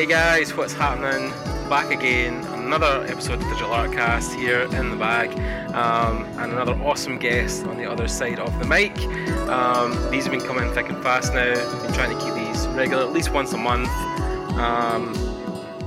[0.00, 1.28] Hey guys, what's happening?
[1.68, 5.28] Back again, another episode of Digital Artcast here in the bag,
[5.74, 8.98] um, and another awesome guest on the other side of the mic.
[9.50, 11.54] Um, these have been coming thick and fast now.
[11.82, 13.90] Been trying to keep these regular, at least once a month.
[14.56, 15.14] Um,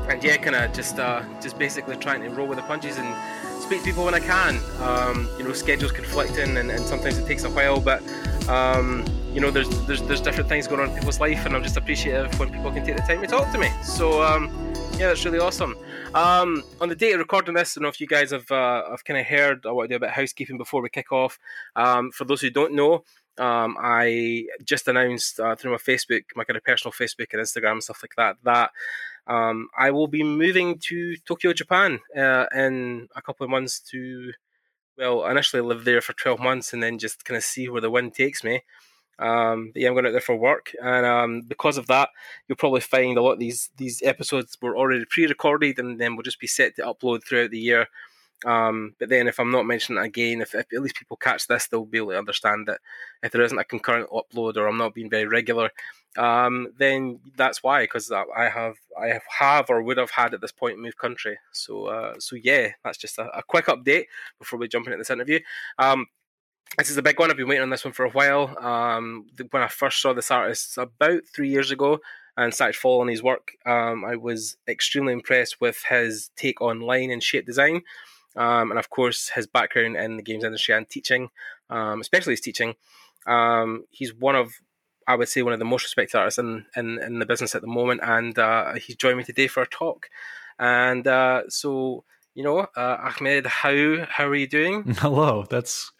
[0.08, 3.64] and yeah, kind of just uh, just basically trying to roll with the punches and
[3.64, 4.60] speak to people when I can.
[4.80, 8.04] Um, you know, schedules conflicting, and, and sometimes it takes a while, but
[8.48, 11.64] um, you know, there's, there's there's different things going on in people's life, and I'm
[11.64, 13.70] just appreciative when people can take the time to talk to me.
[13.84, 14.50] So um,
[14.94, 15.76] yeah, that's really awesome.
[16.14, 18.90] Um, on the date of recording this, I don't know if you guys have uh,
[18.90, 19.66] have kind of heard.
[19.66, 21.40] what I do a bit of housekeeping before we kick off.
[21.76, 23.04] Um, for those who don't know,
[23.38, 27.82] um, I just announced uh, through my Facebook, my kind of personal Facebook and Instagram
[27.82, 28.72] stuff like that, that
[29.26, 34.34] um, I will be moving to Tokyo, Japan, uh, in a couple of months to,
[34.98, 37.90] well, initially live there for 12 months and then just kind of see where the
[37.90, 38.62] wind takes me.
[39.20, 42.10] Um, yeah, I'm going out there for work, and um, because of that,
[42.48, 46.24] you'll probably find a lot of these these episodes were already pre-recorded, and then will
[46.24, 47.88] just be set to upload throughout the year.
[48.46, 51.48] Um, but then, if I'm not mentioning it again, if, if, at least people catch
[51.48, 52.82] this, they'll be able to understand that
[53.22, 55.70] if there isn't a concurrent upload or I'm not being very regular,
[56.18, 57.84] um, then that's why.
[57.84, 61.38] Because I have, I have, or would have had at this point moved country.
[61.52, 64.06] So, uh, so yeah, that's just a, a, quick update
[64.40, 65.40] before we jump into this interview.
[66.78, 67.30] This is a big one.
[67.30, 68.58] I've been waiting on this one for a while.
[68.60, 72.00] Um, when I first saw this artist about three years ago
[72.36, 77.12] and started following his work, um, I was extremely impressed with his take on line
[77.12, 77.84] and shape design.
[78.36, 81.30] Um, and of course, his background in the games industry and teaching,
[81.70, 82.74] um, especially his teaching.
[83.28, 84.54] Um, he's one of,
[85.08, 87.62] I would say, one of the most respected artists in, in, in the business at
[87.62, 88.02] the moment.
[88.04, 90.10] And uh, he's joined me today for a talk.
[90.58, 92.04] And uh, so,
[92.36, 94.84] you know, uh, Ahmed, how how are you doing?
[94.98, 95.46] Hello.
[95.50, 95.92] That's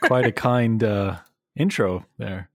[0.00, 1.16] quite a kind uh,
[1.56, 2.50] intro there.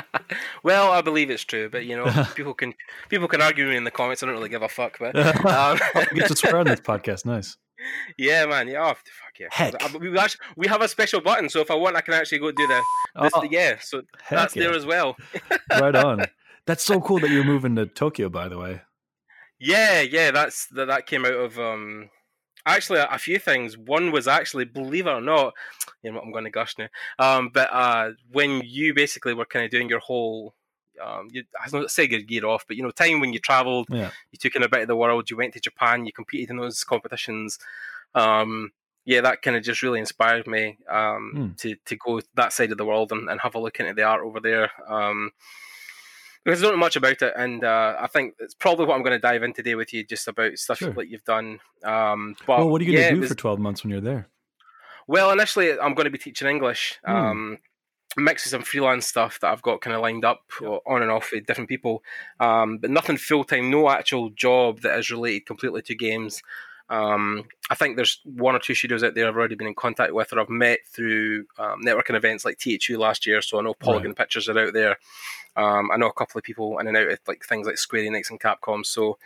[0.62, 2.74] well, I believe it's true, but you know, people can
[3.08, 4.22] people can argue me in the comments.
[4.22, 5.78] I don't really give a fuck, but um,
[6.14, 7.26] get to swear on this podcast.
[7.26, 7.56] Nice.
[8.16, 8.68] Yeah, man.
[8.68, 9.48] Yeah, oh, fuck yeah.
[9.50, 10.00] Heck.
[10.00, 12.52] We actually we have a special button, so if I want, I can actually go
[12.52, 12.82] do the,
[13.22, 13.78] this, oh, yeah.
[13.80, 14.64] So that's yeah.
[14.64, 15.16] there as well.
[15.70, 16.24] right on.
[16.64, 18.28] That's so cool that you're moving to Tokyo.
[18.28, 18.82] By the way.
[19.58, 20.30] Yeah, yeah.
[20.30, 20.86] That's that.
[20.86, 22.08] That came out of um
[22.66, 23.76] actually a, a, few things.
[23.76, 25.54] One was actually, believe it or not,
[26.02, 26.88] you know, what I'm going to gush now.
[27.18, 30.54] Um, but uh, when you basically were kind of doing your whole,
[31.02, 33.88] um, you, I don't say your gear off, but you know, time when you travelled,
[33.90, 34.10] yeah.
[34.30, 36.58] you took in a bit of the world, you went to Japan, you competed in
[36.58, 37.58] those competitions.
[38.14, 38.72] Um,
[39.04, 41.56] yeah, that kind of just really inspired me um, mm.
[41.58, 44.04] to to go that side of the world and, and have a look into the
[44.04, 44.70] art over there.
[44.88, 45.32] Um,
[46.44, 49.02] because I don't know much about it, and uh, I think it's probably what I'm
[49.02, 50.92] going to dive in today with you, just about stuff sure.
[50.92, 51.60] that you've done.
[51.84, 53.90] Um, but well, what are you going to yeah, do was, for 12 months when
[53.90, 54.28] you're there?
[55.06, 56.98] Well, initially, I'm going to be teaching English.
[57.04, 57.12] Hmm.
[57.14, 57.58] Um,
[58.16, 60.42] mix some freelance stuff that I've got kind of lined up
[60.86, 62.02] on and off with different people,
[62.40, 66.42] um, but nothing full time, no actual job that is related completely to games.
[66.88, 70.12] Um, I think there's one or two studios out there I've already been in contact
[70.12, 73.40] with or I've met through um, networking events like THU last year.
[73.40, 74.16] So I know Polygon right.
[74.16, 74.98] Pictures are out there.
[75.56, 78.02] Um, I know a couple of people in and out of like things like Square
[78.02, 78.84] Enix and Capcom.
[78.84, 79.18] So,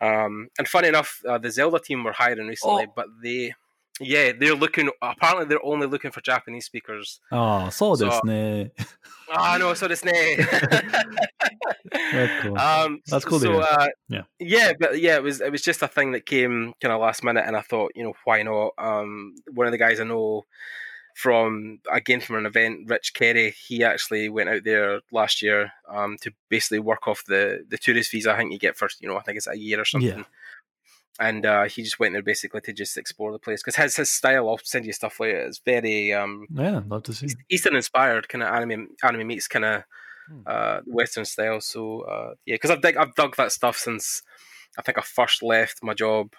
[0.00, 2.92] um, and funny enough, uh, the Zelda team were hiring recently, oh.
[2.94, 3.54] but they
[4.00, 4.90] yeah, they're looking.
[5.00, 7.20] Apparently, they're only looking for Japanese speakers.
[7.30, 8.70] Oh, so, this ne.
[9.30, 10.36] Ah, no, so this ne.
[11.92, 12.58] That's cool.
[12.58, 13.40] Um, That's cool.
[13.40, 16.74] So, uh, yeah, yeah, but yeah, it was it was just a thing that came
[16.80, 18.72] kind of last minute, and I thought, you know, why not?
[18.78, 20.44] Um, one of the guys I know
[21.14, 26.16] from again from an event, Rich Kerry, he actually went out there last year um,
[26.22, 28.32] to basically work off the the tourist visa.
[28.32, 30.18] I think you get for you know, I think it's a year or something.
[30.18, 30.24] Yeah
[31.20, 34.10] and uh, he just went there basically to just explore the place because his his
[34.10, 34.48] style.
[34.48, 35.46] I'll send you stuff later.
[35.46, 39.64] It's very um, yeah, love to see Eastern inspired kind of anime anime meets kind
[39.64, 39.84] of
[40.28, 40.40] hmm.
[40.46, 41.60] uh, Western style.
[41.60, 44.22] So uh, yeah, because I've dug, I've dug that stuff since
[44.78, 46.32] I think I first left my job.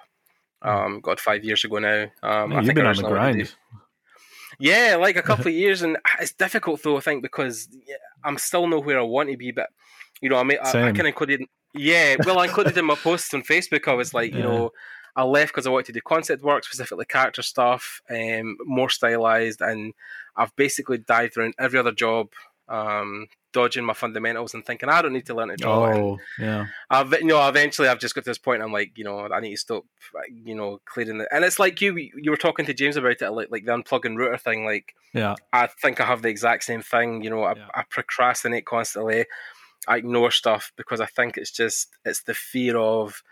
[0.61, 0.69] Hmm.
[0.69, 2.03] Um, God, five years ago now.
[2.23, 3.53] Um, yeah, I you've been on the grind.
[4.59, 6.97] Yeah, like a couple of years, and it's difficult though.
[6.97, 7.67] I think because
[8.23, 9.69] I'm still nowhere I want to be, but
[10.21, 11.15] you know, I mean, I, I kind of
[11.73, 13.87] yeah, well, I included in my posts on Facebook.
[13.87, 14.71] I was like, you know,
[15.15, 19.61] I left because I wanted to do concept work, specifically character stuff, um, more stylized,
[19.61, 19.93] and
[20.35, 22.29] I've basically dived around every other job,
[22.67, 25.93] um, dodging my fundamentals and thinking I don't need to learn to draw.
[25.93, 26.65] Oh, yeah.
[26.89, 28.63] I've, you know, eventually I've just got to this point.
[28.63, 29.85] I'm like, you know, I need to stop,
[30.27, 31.27] you know, clearing it.
[31.31, 34.17] And it's like you, you were talking to James about it, like like the unplugging
[34.17, 34.65] router thing.
[34.65, 37.23] Like, yeah, I think I have the exact same thing.
[37.23, 37.67] You know, I, yeah.
[37.75, 39.25] I procrastinate constantly.
[39.87, 43.23] I ignore stuff because I think it's just it's the fear of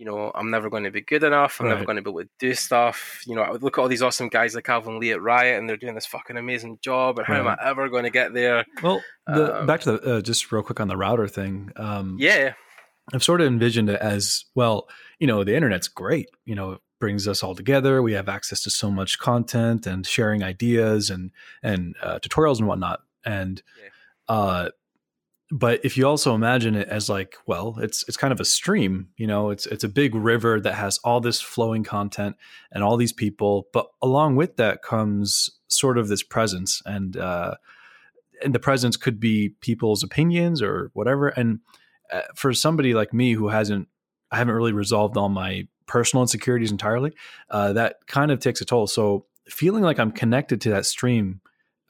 [0.00, 1.60] you know, I'm never going to be good enough.
[1.60, 1.74] I'm right.
[1.74, 3.20] never going to be able to do stuff.
[3.26, 5.58] You know, I would look at all these awesome guys like Calvin Lee at Riot,
[5.58, 7.18] and they're doing this fucking amazing job.
[7.18, 7.40] And how right.
[7.40, 8.64] am I ever going to get there?
[8.82, 11.70] Well, the, um, back to the uh, just real quick on the router thing.
[11.76, 12.54] Um, yeah,
[13.12, 14.88] I've sort of envisioned it as well.
[15.18, 16.30] You know, the internet's great.
[16.46, 18.02] You know, it brings us all together.
[18.02, 21.30] We have access to so much content and sharing ideas and
[21.62, 23.00] and uh, tutorials and whatnot.
[23.22, 24.34] And yeah.
[24.34, 24.68] uh,
[25.50, 29.08] but if you also imagine it as like, well, it's it's kind of a stream.
[29.16, 32.36] You know, it's it's a big river that has all this flowing content
[32.70, 33.66] and all these people.
[33.72, 37.16] But along with that comes sort of this presence and.
[37.16, 37.54] Uh,
[38.42, 41.28] and the presence could be people's opinions or whatever.
[41.28, 41.60] And
[42.10, 43.88] uh, for somebody like me who hasn't,
[44.30, 47.12] I haven't really resolved all my personal insecurities entirely.
[47.50, 48.86] Uh, that kind of takes a toll.
[48.86, 51.40] So feeling like I'm connected to that stream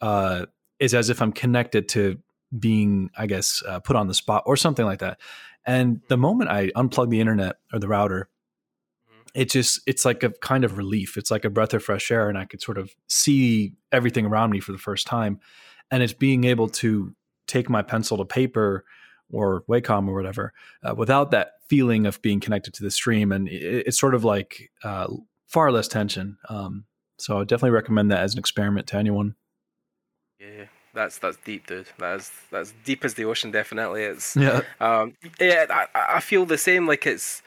[0.01, 0.47] uh,
[0.79, 2.19] is as if I'm connected to
[2.59, 5.21] being, I guess, uh, put on the spot or something like that.
[5.67, 8.29] And the moment I unplug the internet or the router,
[9.11, 9.23] mm-hmm.
[9.35, 11.17] it just it's like a kind of relief.
[11.17, 14.51] It's like a breath of fresh air, and I could sort of see everything around
[14.51, 15.41] me for the first time
[15.91, 17.15] and it's being able to
[17.47, 18.85] take my pencil to paper
[19.31, 23.49] or Wacom or whatever uh, without that feeling of being connected to the stream, and
[23.49, 25.09] it, it's sort of like uh,
[25.47, 26.39] far less tension.
[26.49, 26.85] Um,
[27.19, 29.35] so I definitely recommend that as an experiment to anyone.
[30.39, 30.65] Yeah,
[30.95, 31.89] that's that's deep, dude.
[31.99, 33.51] That's that's deep as the ocean.
[33.51, 34.63] Definitely, it's yeah.
[34.81, 36.87] Um, yeah, I, I feel the same.
[36.87, 37.43] Like it's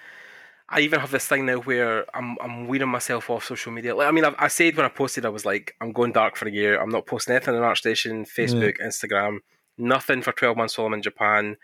[0.69, 3.95] I even have this thing now where I'm I'm weaning myself off social media.
[3.95, 6.35] Like, I mean, I've, i said when I posted, I was like, I'm going dark
[6.35, 6.81] for a year.
[6.81, 8.87] I'm not posting anything on ArtStation, Facebook, yeah.
[8.87, 9.39] Instagram,
[9.77, 11.57] nothing for 12 months while I'm in Japan.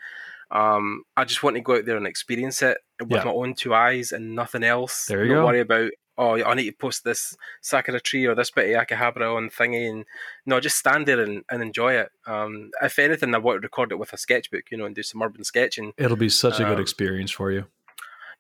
[0.52, 3.24] Um, I just want to go out there and experience it with yeah.
[3.24, 5.06] my own two eyes and nothing else.
[5.06, 5.46] There you Don't go.
[5.48, 9.36] worry about oh, I need to post this Sakura tree or this bit of Akihabara
[9.36, 10.06] on thingy, and
[10.46, 12.10] no, just stand there and, and enjoy it.
[12.28, 15.02] Um, if anything, I want to record it with a sketchbook, you know, and do
[15.02, 15.94] some urban sketching.
[15.98, 17.66] It'll be such a um, good experience for you.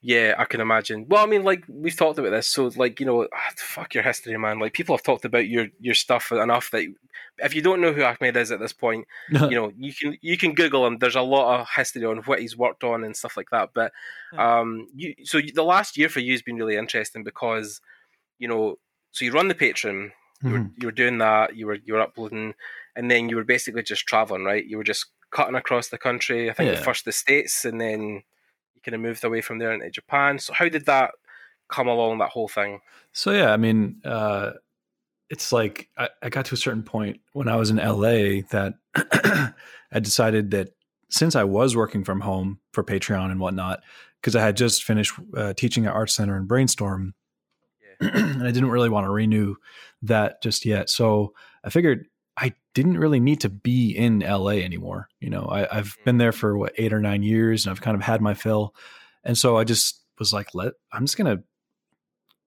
[0.01, 1.07] Yeah, I can imagine.
[1.09, 4.03] Well, I mean, like we've talked about this, so like you know, ah, fuck your
[4.03, 4.57] history, man.
[4.57, 6.85] Like people have talked about your your stuff enough that
[7.39, 10.37] if you don't know who Ahmed is at this point, you know you can you
[10.37, 10.99] can Google him.
[10.99, 13.71] There's a lot of history on what he's worked on and stuff like that.
[13.73, 13.91] But
[14.37, 17.81] um, you so the last year for you has been really interesting because
[18.37, 18.77] you know,
[19.11, 20.11] so you run the Patreon,
[20.43, 20.81] you were, mm-hmm.
[20.81, 22.53] you were doing that, you were you were uploading,
[22.95, 24.65] and then you were basically just traveling, right?
[24.65, 26.49] You were just cutting across the country.
[26.49, 26.81] I think yeah.
[26.81, 28.23] first the states, and then
[28.79, 30.39] you kind of moved away from there into Japan.
[30.39, 31.11] So how did that
[31.69, 32.19] come along?
[32.19, 32.79] That whole thing.
[33.11, 34.51] So yeah, I mean, uh,
[35.29, 38.73] it's like I, I, got to a certain point when I was in LA that
[39.91, 40.69] I decided that
[41.09, 43.81] since I was working from home for Patreon and whatnot,
[44.21, 47.13] because I had just finished uh, teaching at Art Center and Brainstorm,
[48.01, 48.09] yeah.
[48.13, 49.55] and I didn't really want to renew
[50.03, 50.89] that just yet.
[50.89, 51.33] So
[51.63, 52.07] I figured
[52.39, 55.09] I didn't really need to be in LA anymore.
[55.19, 57.95] You know, I, have been there for what eight or nine years, and I've kind
[57.95, 58.73] of had my fill.
[59.23, 61.43] And so I just was like, let I'm just gonna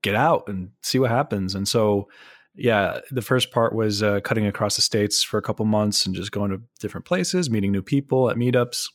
[0.03, 1.55] get out and see what happens.
[1.55, 2.09] And so,
[2.55, 6.15] yeah, the first part was uh, cutting across the states for a couple months and
[6.15, 8.89] just going to different places, meeting new people at meetups.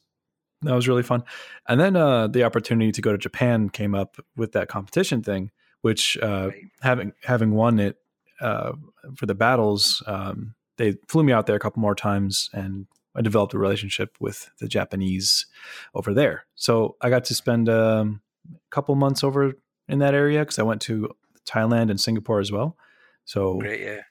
[0.63, 1.23] That was really fun.
[1.67, 5.51] And then uh, the opportunity to go to Japan came up with that competition thing,
[5.81, 6.63] which uh, right.
[6.81, 7.97] having having won it
[8.41, 8.73] uh,
[9.15, 10.03] for the battles.
[10.07, 14.15] Um, they flew me out there a couple more times and I developed a relationship
[14.19, 15.47] with the Japanese
[15.95, 16.45] over there.
[16.55, 19.53] So I got to spend um, a couple months over
[19.87, 21.09] in that area because I went to
[21.47, 22.77] Thailand and Singapore as well.
[23.25, 24.01] So great, yeah.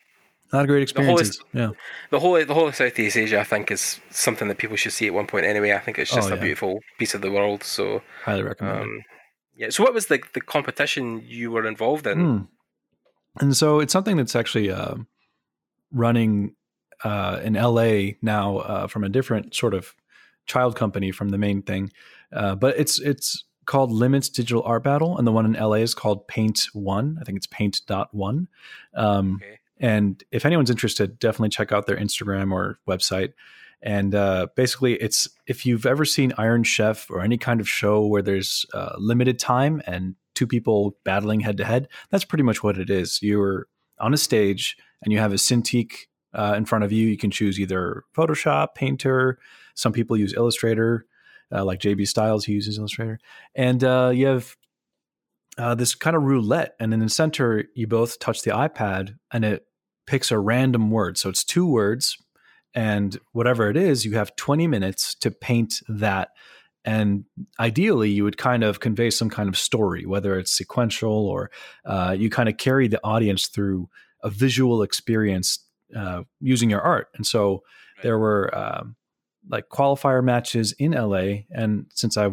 [0.52, 1.40] Not a great experience.
[1.52, 1.70] Yeah,
[2.10, 5.08] the whole the whole of Southeast Asia, I think, is something that people should see
[5.08, 5.44] at one point.
[5.44, 6.38] Anyway, I think it's just oh, yeah.
[6.38, 7.64] a beautiful piece of the world.
[7.64, 8.82] So highly recommend.
[8.82, 9.02] Um,
[9.56, 9.70] yeah.
[9.70, 12.18] So, what was the the competition you were involved in?
[12.18, 12.48] Mm.
[13.40, 14.94] And so it's something that's actually uh,
[15.92, 16.54] running
[17.04, 19.94] uh, in LA now uh, from a different sort of
[20.46, 21.90] child company from the main thing,
[22.32, 25.94] uh, but it's it's called Limits Digital Art Battle, and the one in LA is
[25.94, 27.18] called Paint One.
[27.20, 28.48] I think it's Paint Dot One.
[28.94, 29.58] Um, okay.
[29.78, 33.32] And if anyone's interested, definitely check out their Instagram or website.
[33.82, 38.06] And uh, basically, it's if you've ever seen Iron Chef or any kind of show
[38.06, 42.62] where there's uh, limited time and two people battling head to head, that's pretty much
[42.62, 43.20] what it is.
[43.22, 43.66] You're
[43.98, 47.06] on a stage and you have a Cintiq uh, in front of you.
[47.06, 49.38] You can choose either Photoshop, Painter.
[49.74, 51.06] Some people use Illustrator,
[51.52, 53.20] uh, like JB Styles, he uses Illustrator.
[53.54, 54.56] And uh, you have
[55.58, 56.74] uh, this kind of roulette.
[56.80, 59.64] And in the center, you both touch the iPad and it
[60.08, 61.16] picks a random word.
[61.18, 62.18] So it's two words.
[62.74, 66.30] And whatever it is, you have 20 minutes to paint that.
[66.84, 67.24] And
[67.60, 71.50] ideally, you would kind of convey some kind of story, whether it's sequential or
[71.84, 73.88] uh, you kind of carry the audience through
[74.22, 75.58] a visual experience
[75.94, 77.08] uh, using your art.
[77.14, 77.50] And so
[77.96, 78.02] right.
[78.02, 78.96] there were um,
[79.48, 82.30] like qualifier matches in LA, and since I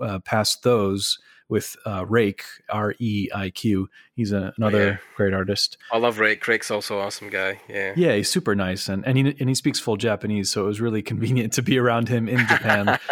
[0.00, 1.18] uh, passed those
[1.48, 2.40] with uh, Reiq
[2.70, 4.96] R E I Q, he's a, another oh, yeah.
[5.16, 5.78] great artist.
[5.92, 6.40] I love Reiq.
[6.40, 7.60] Reiq's also awesome guy.
[7.68, 10.66] Yeah, yeah, he's super nice, and and he and he speaks full Japanese, so it
[10.66, 12.98] was really convenient to be around him in Japan.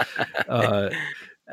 [0.47, 0.91] Uh,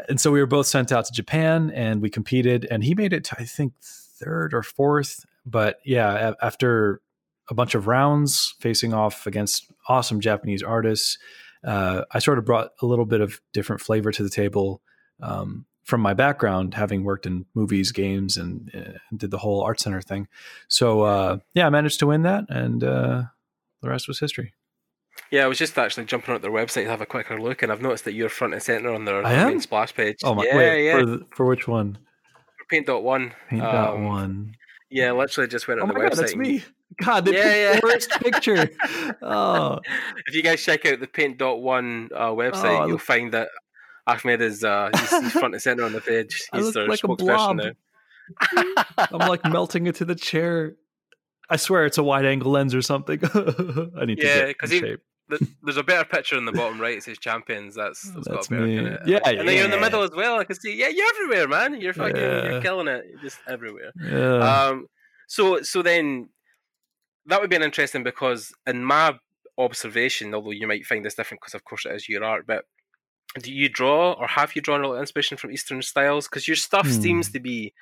[0.10, 3.14] and so we were both sent out to Japan, and we competed, and he made
[3.14, 5.26] it to I think third or fourth.
[5.46, 7.02] But yeah, after
[7.50, 11.18] a bunch of rounds facing off against awesome Japanese artists,
[11.64, 14.82] uh, I sort of brought a little bit of different flavor to the table.
[15.22, 19.80] Um, from my background, having worked in movies, games, and, uh, did the whole art
[19.80, 20.28] center thing.
[20.68, 23.24] So uh, yeah, I managed to win that, and uh,
[23.82, 24.54] the rest was history.
[25.32, 27.72] Yeah, I was just actually jumping on their website to have a quicker look, and
[27.72, 30.18] I've noticed that you're front and center on their, main splash page.
[30.24, 30.46] Oh my!
[30.46, 31.00] Yeah, wait, yeah.
[31.00, 31.98] For, the, for which one?
[32.58, 33.34] For Paint Dot One.
[33.50, 34.56] Paint Dot um, One.
[34.92, 36.10] Yeah, literally just went on oh the website.
[36.10, 36.64] God, that's me.
[37.02, 37.80] God, the yeah, yeah.
[37.82, 38.70] worst picture.
[39.22, 39.80] Oh.
[40.28, 43.50] If you guys check out the Paint Dot One uh, website, oh, you'll find that
[44.06, 46.48] Ahmed is uh, he's, he's front and center on the page.
[46.54, 47.58] He's I look their like a spokesperson blob.
[47.58, 47.74] now.
[48.98, 50.76] I'm like melting into the chair.
[51.50, 53.20] I swear it's a wide angle lens or something.
[53.34, 55.02] I need Yeah, to get in he- shape.
[55.32, 56.98] The- There's a better picture in the bottom right.
[56.98, 57.74] It says champions.
[57.76, 58.78] That's that's, That's got a better me.
[58.78, 59.00] in it.
[59.08, 60.40] Yeah, and then you're in the middle as well.
[60.40, 60.76] I can see.
[60.76, 61.82] Yeah, you're everywhere, man.
[61.82, 62.16] You're fucking.
[62.16, 62.50] Yeah.
[62.52, 63.06] You're killing it.
[63.10, 63.92] You're just everywhere.
[64.00, 64.38] Yeah.
[64.68, 64.88] Um,
[65.28, 66.30] so so then
[67.26, 69.18] that would be an interesting because in my
[69.58, 72.66] observation, although you might find this different because of course it is your art, but
[73.42, 76.28] do you draw or have you drawn a lot of inspiration from Eastern styles?
[76.28, 77.02] Because your stuff Hmm.
[77.02, 77.74] seems to be,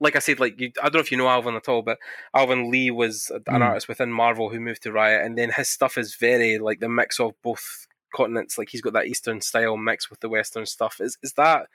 [0.00, 1.98] like I said, like you, I don't know if you know Alvin at all, but
[2.34, 3.62] Alvin Lee was an Hmm.
[3.62, 6.88] artist within Marvel who moved to Riot, and then his stuff is very like the
[6.88, 8.58] mix of both continents.
[8.58, 11.00] Like he's got that Eastern style mixed with the Western stuff.
[11.00, 11.66] Is is that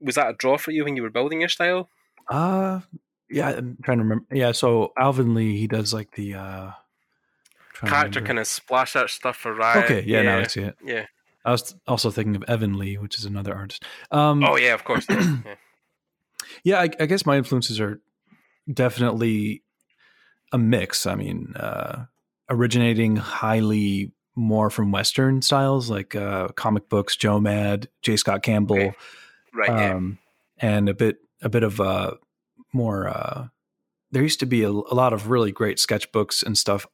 [0.00, 1.88] was that a draw for you when you were building your style?
[2.28, 2.80] Uh
[3.28, 4.24] yeah, I'm trying to remember.
[4.32, 6.70] Yeah, so Alvin Lee, he does like the uh
[7.74, 9.84] Character kind of splash art stuff for Riot.
[9.90, 10.76] Okay, yeah, now I see it.
[10.82, 11.06] yeah.
[11.44, 13.84] I was also thinking of Evan Lee, which is another artist.
[14.10, 15.06] Um Oh yeah, of course.
[15.08, 15.36] Yeah.
[16.64, 16.80] yeah.
[16.80, 18.00] I, I guess my influences are
[18.72, 19.62] definitely
[20.52, 21.06] a mix.
[21.06, 22.06] I mean, uh,
[22.48, 28.16] originating highly more from Western styles like uh, comic books, Joe Mad, J.
[28.16, 28.94] Scott Campbell, Okay.
[29.54, 29.68] Right.
[29.70, 29.94] yeah.
[29.94, 30.18] um,
[30.58, 32.12] and a bit a bit of uh,
[32.72, 33.08] more.
[33.08, 33.48] Uh,
[34.12, 36.86] there used to be a, a lot of really great sketchbooks and stuff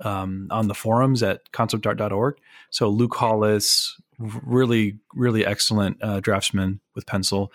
[0.00, 2.36] um, on the forums at conceptart.org.
[2.70, 7.50] So Luke Hollis, really really excellent uh, draftsman with pencil.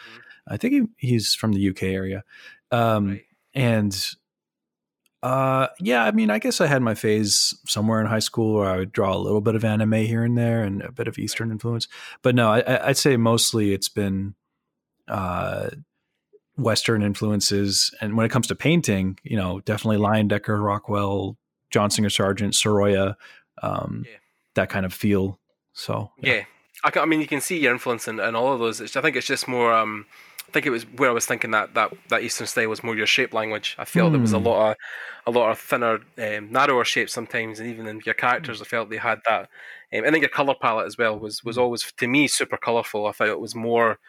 [0.50, 2.24] I think he, he's from the UK area,
[2.72, 3.26] um, Right.
[3.54, 4.10] and
[5.24, 8.68] uh, yeah, I mean, I guess I had my phase somewhere in high school where
[8.70, 11.18] I would draw a little bit of anime here and there and a bit of
[11.18, 11.88] Eastern influence.
[12.22, 14.36] But no, I, I'd say mostly it's been
[15.08, 15.70] uh,
[16.56, 17.92] Western influences.
[18.00, 21.36] And when it comes to painting, you know, definitely Leyendecker, Rockwell,
[21.72, 23.16] John Singer Sargent, Sorolla,
[23.64, 24.18] um, Yeah.
[24.54, 25.40] that kind of feel.
[25.74, 26.44] So Yeah,
[26.84, 28.80] I, can, I mean, you can see your influence in, in all of those.
[28.82, 29.74] It's, I think it's just more.
[29.74, 30.06] Um,
[30.48, 32.96] I think it was where I was thinking that, that, that Eastern style was more
[32.96, 33.76] your shape language.
[33.78, 34.46] I felt there was a Hmm.
[34.46, 34.78] lot of
[35.28, 38.90] a lot of thinner, um, narrower shapes sometimes, and even in your characters, I felt
[38.90, 39.50] they had that.
[39.94, 41.64] Um, I think your color palette as well was was Hmm.
[41.64, 43.08] always to me super colorful.
[43.08, 44.00] I thought it was more,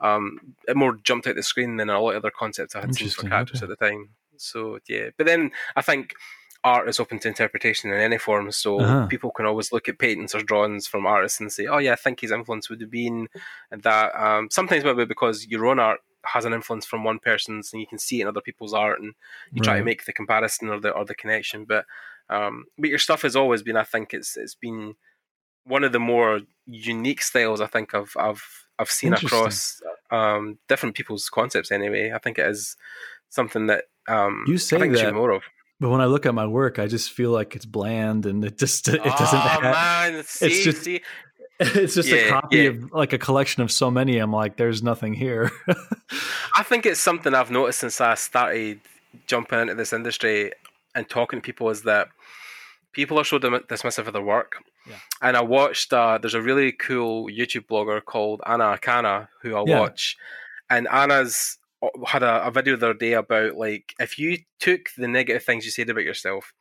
[0.00, 2.94] um, it more jumped out the screen than a lot of other concepts I had
[2.94, 3.72] seen for characters okay.
[3.72, 4.10] at the time.
[4.36, 6.14] So yeah, but then I think
[6.74, 8.50] art is open to interpretation in any form.
[8.52, 9.06] So Uh-huh.
[9.08, 11.96] people can always look at paintings or drawings from artists and say, "Oh yeah, I
[12.04, 13.28] think his influence would have been
[13.70, 16.00] that." Um, sometimes maybe because your own art
[16.34, 19.00] has an influence from one person's, and you can see it in other people's art,
[19.00, 19.14] and
[19.54, 21.64] you try to make the comparison or the or the connection.
[21.64, 21.84] But
[22.30, 24.94] um, but your stuff has always been, I think, it's it's been
[25.64, 28.44] one of the more unique styles I think I've I've
[28.78, 31.70] I've seen across um, different people's concepts.
[31.72, 32.76] Anyway, I think it is
[33.28, 35.42] something that um, You say I think there should that, more of.
[35.80, 38.58] But when I look at my work, I just feel like it's bland and it
[38.58, 41.00] just it doesn't oh, have, man, see, just- see,
[41.60, 42.68] it's just a copy yeah.
[42.70, 44.18] of like a collection of so many.
[44.18, 45.50] I'm like, there's nothing here.
[46.56, 48.80] I think it's something I've noticed since I started
[49.26, 50.52] jumping into this industry
[50.94, 52.08] and talking to people is that
[52.92, 54.62] people are so dismissive of their work.
[54.88, 54.96] Yeah.
[55.20, 59.64] And I watched, uh, there's a really cool YouTube blogger called Anna Akana who I
[59.66, 59.80] Yeah.
[59.80, 60.16] watch.
[60.70, 61.58] And Anna's
[62.06, 65.64] had a, a video the other day about like if you took the negative things
[65.64, 66.52] you said about yourself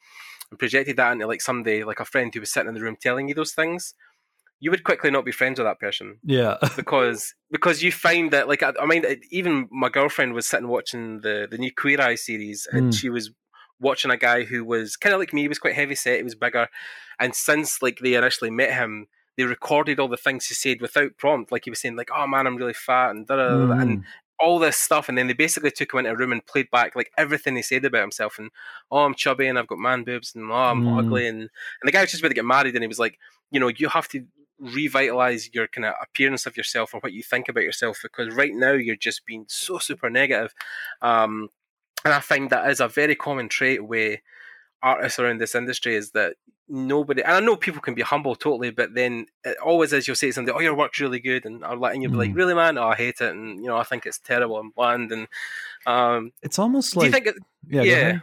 [0.52, 2.98] and projected that into like somebody, like a friend who was sitting in the room
[3.02, 3.94] telling you those things,
[4.60, 6.58] you would quickly not be friends with that person yeah.
[6.76, 11.22] because because you find that like I, I mean even my girlfriend was sitting watching
[11.22, 12.96] the the new Queer Eye series and Mm.
[12.96, 13.32] she was
[13.80, 16.24] watching a guy who was kind of like me he was quite heavy set he
[16.24, 16.68] was bigger
[17.20, 19.06] and since like they initially met him
[19.38, 22.26] they recorded all the things he said without prompt like he was saying like oh
[22.26, 24.04] man I'm really fat and da, da, da, da, and Mm.
[24.40, 26.96] All this stuff and then they basically took him into a room and played back
[26.96, 28.52] like everything he said about himself and
[28.92, 31.00] oh I'm chubby and I've got man boobs and oh I'm Mm.
[31.00, 31.50] ugly and and
[31.84, 33.18] the guy was just about to get married and he was like
[33.52, 34.26] you know you have to
[34.60, 38.54] revitalize your kind of appearance of yourself or what you think about yourself because right
[38.54, 40.54] now you're just being so super negative
[41.02, 41.50] um
[42.06, 44.20] and I find that is a very common trait with
[44.84, 46.36] artists around this industry is that
[46.70, 47.22] nobody.
[47.24, 50.32] And I know people can be humble totally, but then it always is you'll say
[50.32, 52.36] something, "Oh, your work's really good," and or letting you'll be like, Mm.
[52.36, 52.78] "Really, man?
[52.78, 55.12] Oh, I hate it," and you know, I think it's terrible and bland.
[55.12, 55.28] And
[55.86, 57.28] um, It's almost do like you think?
[57.28, 57.36] It,
[57.70, 58.20] yeah, yeah.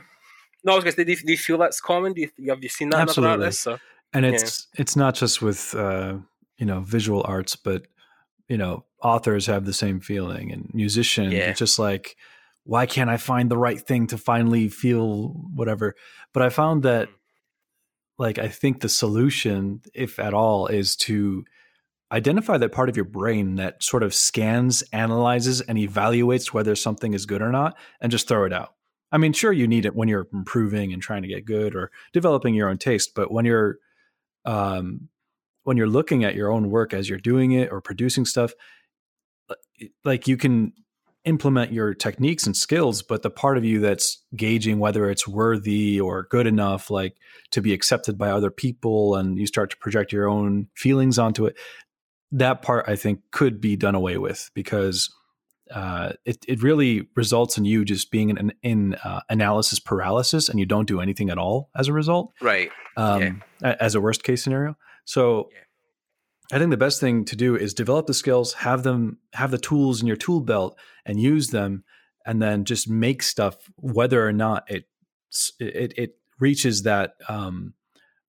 [0.65, 2.13] no, I was to say, do you, do you feel that's common?
[2.13, 3.45] Do you have you seen that in other Absolutely.
[3.45, 3.67] artists?
[3.67, 3.81] Or?
[4.13, 4.33] and Yeah.
[4.33, 6.17] it's it's not just with uh,
[6.59, 7.87] you know visual arts, but
[8.49, 11.33] you know authors have the same feeling, and musicians.
[11.33, 11.51] Yeah.
[11.51, 12.17] It's just like
[12.67, 15.95] why can't I find the right thing to finally feel whatever?
[16.33, 17.13] But I found that Mm.
[18.19, 21.45] Like I think the solution, if at all, is to
[22.13, 27.13] identify that part of your brain that sort of scans, analyzes, and evaluates whether something
[27.13, 28.75] is good or not, and just throw it out.
[29.11, 31.91] I mean, sure, you need it when you're improving and trying to get good or
[32.13, 33.79] developing your own taste, but when you're
[34.45, 35.09] um,
[35.65, 38.53] when you're looking at your own work as you're doing it or producing stuff,
[40.05, 40.73] like you can
[41.25, 45.99] implement your techniques and skills, but the part of you that's gauging whether it's worthy
[46.01, 47.17] or good enough, like
[47.51, 51.47] to be accepted by other people, and you start to project your own feelings onto
[51.47, 51.57] it,
[52.33, 55.09] that part I think could be done away with because
[55.71, 60.61] uh, it it really results in you just being in, in uh, analysis paralysis, and
[60.61, 62.71] you don't do anything at all as a result Right.
[62.99, 64.77] um, a- as a worst case scenario.
[65.07, 65.59] So Yeah.
[66.53, 69.59] I think the best thing to do is develop the skills, have them, have the
[69.59, 71.85] tools in your tool belt, and use them,
[72.27, 74.85] and then just make stuff, whether or not it
[75.59, 77.15] it it reaches that.
[77.29, 77.75] Um,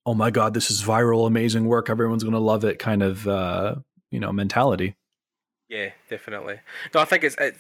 [0.06, 1.90] oh my god, this is viral, amazing work.
[1.90, 2.80] Everyone's going to love it.
[2.80, 3.76] Kind of uh,
[4.12, 4.96] you know mentality.
[5.68, 6.60] Yeah, definitely.
[6.94, 7.58] No, I think it's it's,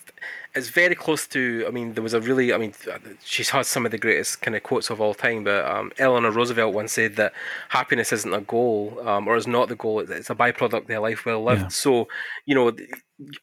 [0.53, 1.65] it's very close to.
[1.67, 2.53] I mean, there was a really.
[2.53, 2.73] I mean,
[3.23, 5.43] she has some of the greatest kind of quotes of all time.
[5.43, 7.33] But um, Eleanor Roosevelt once said that
[7.69, 10.01] happiness isn't a goal, um, or is not the goal.
[10.01, 11.61] It's, it's a byproduct of a life well lived.
[11.61, 11.67] Yeah.
[11.69, 12.07] So,
[12.45, 12.71] you know,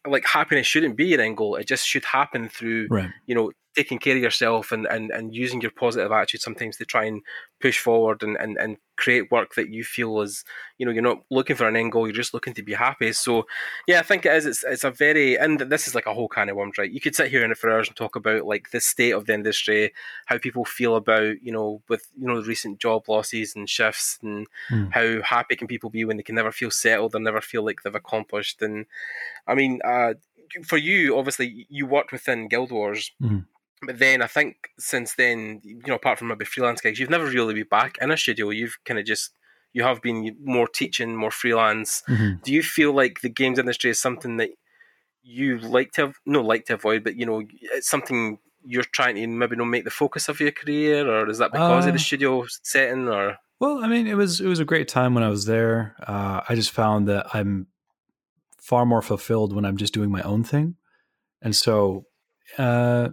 [0.06, 1.56] like happiness shouldn't be an end goal.
[1.56, 3.10] It just should happen through Right.
[3.26, 6.84] you know taking care of yourself and, and, and using your positive attitude sometimes to
[6.84, 7.22] try and
[7.60, 10.44] push forward and, and, and create work that you feel is
[10.78, 13.12] you know you're not looking for an end goal you're just looking to be happy
[13.12, 13.46] so
[13.88, 16.28] yeah i think it is it's, it's a very and this is like a whole
[16.28, 18.44] can of worms right you could sit here in it for hours and talk about
[18.44, 19.92] like the state of the industry
[20.26, 24.18] how people feel about you know with you know the recent job losses and shifts
[24.22, 24.90] and Hmm.
[24.90, 27.82] how happy can people be when they can never feel settled or never feel like
[27.82, 28.86] they've accomplished and
[29.46, 30.12] i mean uh
[30.64, 33.46] for you obviously you worked within guild wars Mhm.
[33.84, 37.26] But then I think since then, you know, apart from maybe freelance gigs, you've never
[37.26, 38.50] really been back in a studio.
[38.50, 39.30] You've kind of just
[39.72, 42.02] you have been more teaching, more freelance.
[42.08, 42.42] Mhm.
[42.42, 44.50] Do you feel like the games industry is something that
[45.22, 47.42] you like to have, no like to avoid, but you know,
[47.76, 51.38] it's something you're trying to maybe not make the focus of your career, or is
[51.38, 54.60] that because of Uh, the studio setting, or Well, I mean, it was it was
[54.60, 55.94] a great time when I was there.
[56.06, 57.68] Uh, I just found that I'm
[58.58, 60.76] far more fulfilled when I'm just doing my own thing,
[61.40, 62.06] and so
[62.58, 63.10] uh,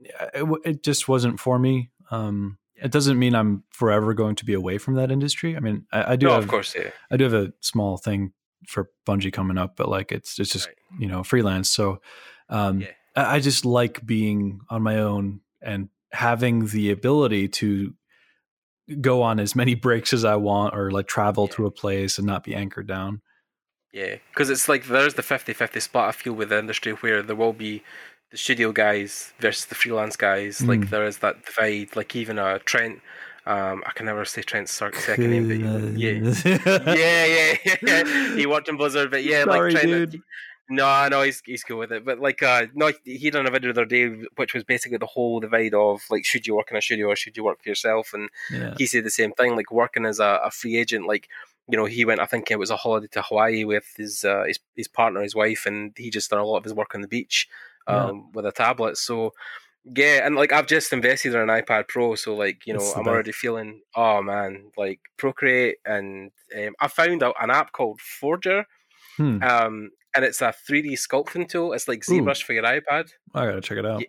[0.00, 1.90] it, it just wasn't for me.
[2.10, 5.56] Um, It doesn't mean I'm forever going to be away from that industry.
[5.56, 7.96] I mean, I, I do no, have of course, yeah, I do have a small
[7.96, 8.32] thing
[8.66, 10.76] for Bungie coming up, but like it's it's just Right.
[10.98, 11.70] you know freelance.
[11.70, 12.00] So
[12.48, 12.88] um, Yeah.
[13.16, 17.94] I, I just like being on my own and having the ability to
[19.00, 22.26] go on as many breaks as I want or like travel to a place and
[22.26, 23.20] not be anchored down.
[23.92, 26.04] yeah, because it's like there's the 50-50 split.
[26.04, 27.82] I feel with the industry where there will be
[28.36, 30.60] the studio guys versus the freelance guys.
[30.60, 30.90] Like Mm.
[30.90, 31.96] there is that divide.
[31.96, 33.00] Like even uh, Trent,
[33.46, 35.58] um, I can never say Trent's sec- second name, but
[35.98, 36.18] yeah.
[36.94, 38.36] yeah, yeah, yeah.
[38.36, 40.10] He worked in Blizzard, but yeah, Sorry, like Trent.
[40.12, 40.22] dude.
[40.68, 42.04] No, no, he's he's cool with it.
[42.04, 45.06] But like, uh, no, he done a video the other day, which was basically the
[45.06, 47.68] whole divide of like, should you work in a studio or should you work for
[47.68, 48.10] yourself?
[48.12, 48.74] And Yeah.
[48.76, 51.28] he said the same thing, like working as a, a free agent, like.
[51.68, 52.20] You know, he went.
[52.20, 55.34] I think it was a holiday to Hawaii with his uh, his his partner, his
[55.34, 57.48] wife, and he just done a lot of his work on the beach
[57.88, 58.04] Yeah.
[58.06, 58.96] um, with a tablet.
[58.96, 59.32] So,
[59.84, 63.04] yeah, and like I've just invested in an iPad Pro, so like you know I'm
[63.04, 63.08] best.
[63.08, 63.80] already feeling.
[63.94, 68.64] Oh man, like Procreate, and um, I found out an app called Forger,
[69.16, 69.42] Hmm.
[69.42, 71.72] um, and it's a 3D sculpting tool.
[71.72, 72.20] It's like Ooh.
[72.22, 73.10] ZBrush for your iPad.
[73.34, 74.00] I gotta check it out.
[74.00, 74.06] Yeah.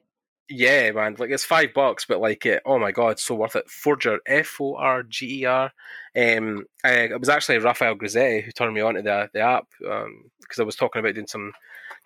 [0.49, 3.69] Yeah, man, like it's five bucks, but like it, oh my god, so worth it.
[3.69, 5.73] Forger, F O R G E R.
[6.15, 9.65] Um, I, it was actually Raphael Grassetti who turned me on to the the app
[9.79, 11.51] because I was talking about doing some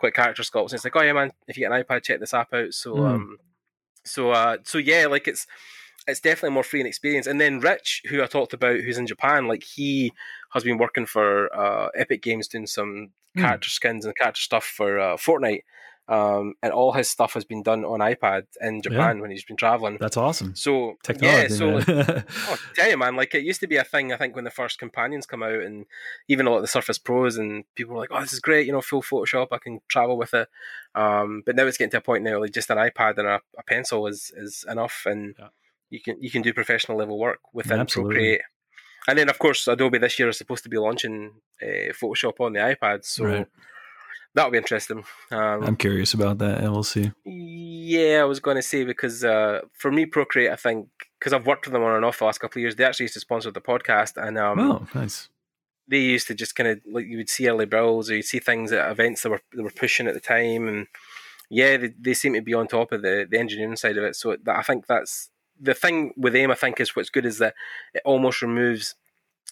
[0.01, 0.71] quick character sculpts.
[0.71, 2.73] And it's like, oh yeah, man, if you get an iPad, check this app out.
[2.73, 3.15] So, Mm.
[3.15, 3.37] um,
[4.03, 5.47] so, uh, so yeah, like it's
[6.07, 7.27] it's definitely more free and experience.
[7.27, 10.11] And then Rich, who I talked about, who's in Japan, like he
[10.53, 13.41] has been working for uh, Epic Games doing some Hmm.
[13.43, 15.61] character skins and character stuff for uh, Fortnite.
[16.07, 19.55] Um, and all his stuff has been done on iPad in Japan when he's been
[19.55, 19.97] traveling.
[19.99, 20.55] That's awesome.
[20.55, 21.41] So Technology.
[21.41, 22.25] yeah, so man.
[22.47, 24.11] oh, tell you, man, like it used to be a thing.
[24.11, 25.85] I think when the first companions come out, and
[26.27, 28.65] even a lot of the Surface Pros, and people were like, "Oh, this is great,"
[28.67, 29.47] you know, full Photoshop.
[29.51, 30.49] I can travel with it.
[30.95, 33.39] Um, but now it's getting to a point now, like just an iPad and a,
[33.57, 35.47] a pencil is is enough, and Yeah.
[35.91, 38.15] you can you can do professional level work within Absolutely.
[38.15, 38.41] Procreate.
[39.07, 41.31] and then of course Adobe this year is supposed to be launching
[41.63, 43.47] uh, Photoshop on the iPad, so right.
[44.33, 45.03] That'll be interesting.
[45.31, 47.11] Um, I'm curious about that, and we'll see.
[47.25, 50.87] Yeah, I was going to say because uh, for me, Procreate, I think
[51.19, 53.05] because I've worked with them on and off the last couple of years, they actually
[53.05, 55.29] used to sponsor the podcast, and um, oh, nice.
[55.87, 58.39] They used to just kind of like you would see early bills or you'd see
[58.39, 60.87] things at events that were they were pushing at the time, and
[61.49, 64.15] yeah, they, they seem to be on top of the the engineering side of it.
[64.15, 66.51] So that, I think that's the thing with them.
[66.51, 67.55] I think is what's good is that
[67.93, 68.95] it almost removes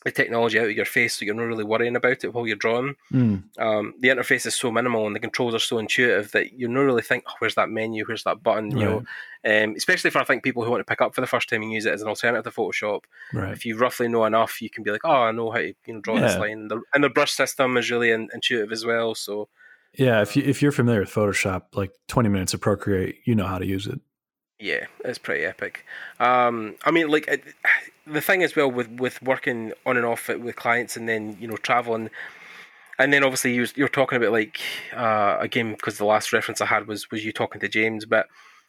[0.05, 2.55] the technology out of your face, so you're not really worrying about it while you're
[2.55, 2.95] drawing.
[3.11, 3.43] Mm.
[3.59, 6.77] Um, the interface is so minimal and the controls are so intuitive that you don't
[6.77, 8.05] really think, oh, "Where's that menu?
[8.05, 8.97] Where's that button?" You know,
[9.45, 11.61] um, especially for I think people who want to pick up for the first time
[11.61, 13.01] and use it as an alternative to Photoshop.
[13.33, 13.51] Right.
[13.51, 15.93] If you roughly know enough, you can be like, "Oh, I know how to you
[15.93, 16.21] know draw yeah.
[16.21, 19.15] this line." And the, and the brush system is really in, intuitive as well.
[19.15, 19.49] So,
[19.93, 23.47] yeah, if you if you're familiar with Photoshop, like 20 minutes of Procreate, you know
[23.47, 23.99] how to use it.
[24.59, 25.85] Yeah, it's pretty epic.
[26.19, 27.55] Um, I mean, like
[28.05, 31.47] the thing as well with with working on and off with clients, and then you
[31.47, 32.09] know traveling,
[32.97, 34.59] and then obviously you you're talking about like
[34.93, 38.27] uh, again because the last reference I had was was you talking to James, but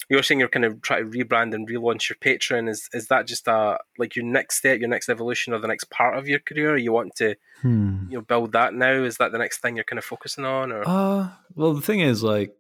[0.09, 2.69] you're saying you're kind of trying to rebrand and relaunch your Patreon.
[2.69, 5.91] Is is that just a like your next step, your next evolution, or the next
[5.91, 6.77] part of your career?
[6.77, 8.05] you want to hmm.
[8.09, 8.93] you know build that now?
[8.93, 10.71] Is that the next thing you're kind of focusing on?
[10.71, 12.55] Or uh, well, the thing is like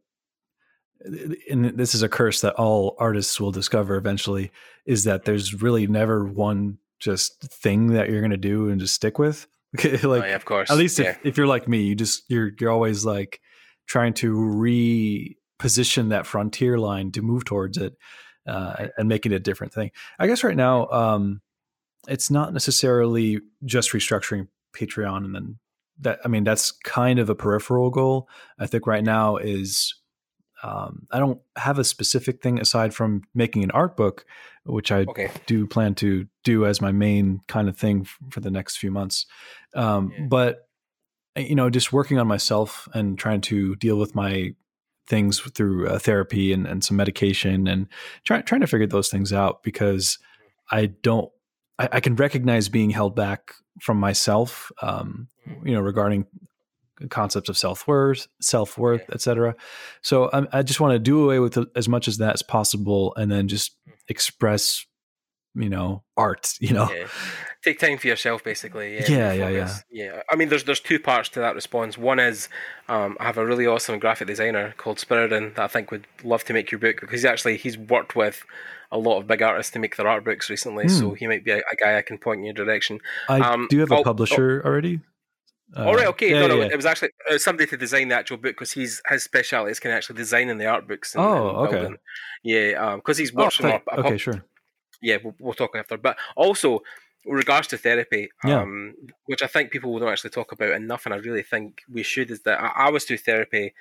[1.02, 4.50] and this is a curse that all artists will discover eventually
[4.84, 8.94] is that there's really never one just thing that you're going to do and just
[8.94, 9.46] stick with.
[9.84, 10.68] Like oh, yeah, of course.
[10.68, 11.10] at least yeah.
[11.10, 13.40] if, if you're like me you just you're you're always like
[13.86, 17.96] trying to reposition that frontier line to move towards it
[18.48, 19.92] uh, and making it a different thing.
[20.18, 21.40] I guess right now um,
[22.08, 25.58] it's not necessarily just restructuring patreon and then
[26.00, 28.28] that i mean that's kind of a peripheral goal.
[28.58, 29.94] I think right now is
[30.62, 34.24] um, I don't have a specific thing aside from making an art book,
[34.64, 35.30] which I okay.
[35.46, 39.26] do plan to do as my main kind of thing for the next few months.
[39.74, 40.26] Um, yeah.
[40.26, 40.68] But
[41.36, 44.54] eh, you know, just working on myself and trying to deal with my
[45.06, 47.88] things through uh, therapy and, and some medication and
[48.24, 50.18] try, trying to figure those things out because
[50.70, 51.30] I don't.
[51.78, 55.66] I, I can recognize being held back from myself, um, mm.
[55.66, 56.26] you know, regarding
[57.08, 59.14] concepts of self worth, self worth, yeah.
[59.14, 59.54] etc.
[60.02, 63.14] So I, I just want to do away with as much as that as possible,
[63.16, 63.92] and then just mm.
[64.08, 64.84] express,
[65.54, 66.54] you know, art.
[66.60, 67.06] You know, yeah.
[67.64, 68.96] take time for yourself, basically.
[68.96, 70.22] Yeah, yeah, yeah, yeah, yeah.
[70.30, 71.96] I mean, there's there's two parts to that response.
[71.96, 72.48] One is
[72.88, 76.44] um, I have a really awesome graphic designer called Spiridon that I think would love
[76.44, 78.44] to make your book because he actually he's worked with
[78.92, 80.90] a lot of big artists to make their art books recently, mm.
[80.90, 82.98] so he might be a, a, guy I can point in your direction.
[83.28, 85.00] I um, do you have a publisher already?
[85.76, 86.30] Uh, All right, okay.
[86.30, 86.68] Yeah, no, no, yeah.
[86.72, 89.78] it was actually uh, somebody to design the actual book because he's his speciality is
[89.78, 91.14] kind of actually designing the art books.
[91.14, 91.96] And, oh, and okay.
[92.42, 93.66] Yeah, because um, he's watching.
[93.66, 94.44] Oh, a, okay, sure.
[95.00, 95.96] Yeah, we'll, we'll, talk after.
[95.96, 96.80] But also,
[97.24, 98.62] regards to therapy, yeah.
[98.62, 98.94] um,
[99.26, 102.30] which I think people don't actually talk about enough, and I really think we should,
[102.30, 103.72] is that I, I was through therapy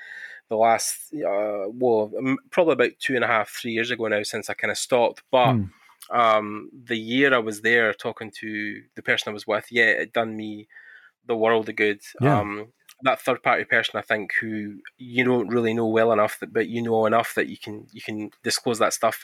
[0.50, 2.12] the last, uh, well,
[2.52, 5.24] probably about two and a half, three years ago now since I kind of stopped.
[5.32, 5.70] But mm.
[6.12, 10.14] um, the year I was there talking to the person I was with, yeah, it
[10.14, 10.68] done me
[11.26, 12.02] the world of good.
[12.22, 12.40] Yeah.
[12.40, 16.52] Um, that third party person, I think, who you don't really know well enough, that,
[16.52, 19.24] but you know enough that you can you can disclose that stuff.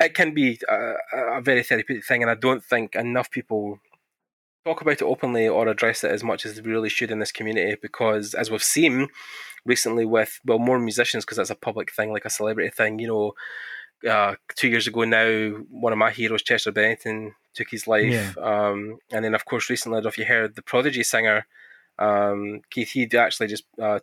[0.00, 0.94] It can be a,
[1.38, 3.80] a very therapeutic thing, and I don't think enough people
[4.64, 7.32] talk about it openly or address it as much as we really should in this
[7.32, 9.08] community because as we've seen
[9.64, 13.08] recently with well more musicians because that's a public thing like a celebrity thing you
[13.08, 13.32] know
[14.08, 18.12] uh, two years ago now one of my heroes chester bennington took his life.
[18.12, 18.32] Yeah.
[18.40, 21.46] Um, and then, of course, recently, I don't know if you heard the Prodigy singer
[21.98, 24.00] um, Keith Head actually just uh,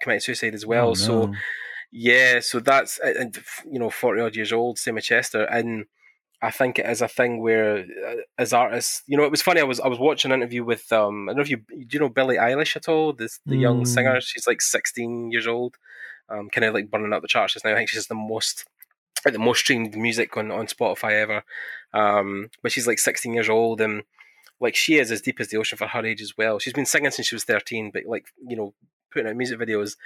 [0.00, 0.88] committed suicide as well.
[0.88, 0.94] Oh, no.
[0.94, 1.32] So,
[1.90, 3.38] yeah, so that's and
[3.70, 5.86] you know, forty odd years old, same with Chester, and
[6.40, 9.60] I think it is a thing where, uh, as artists, you know, it was funny.
[9.60, 11.86] I was I was watching an interview with um, I don't know if you do
[11.90, 13.12] you know Billie Eilish at all?
[13.12, 13.60] This the mm.
[13.60, 14.20] young singer.
[14.20, 15.76] She's like sixteen years old,
[16.30, 17.72] um, kind of like burning up the charts just now.
[17.72, 18.66] I think she's the most
[19.30, 21.44] the most streamed music on, on Spotify ever.
[21.94, 24.02] Um, but she's like 16 years old and
[24.60, 26.58] like she is as deep as the ocean for her age as well.
[26.58, 28.74] She's been singing since she was 13, but like, you know,
[29.12, 29.96] putting out music videos.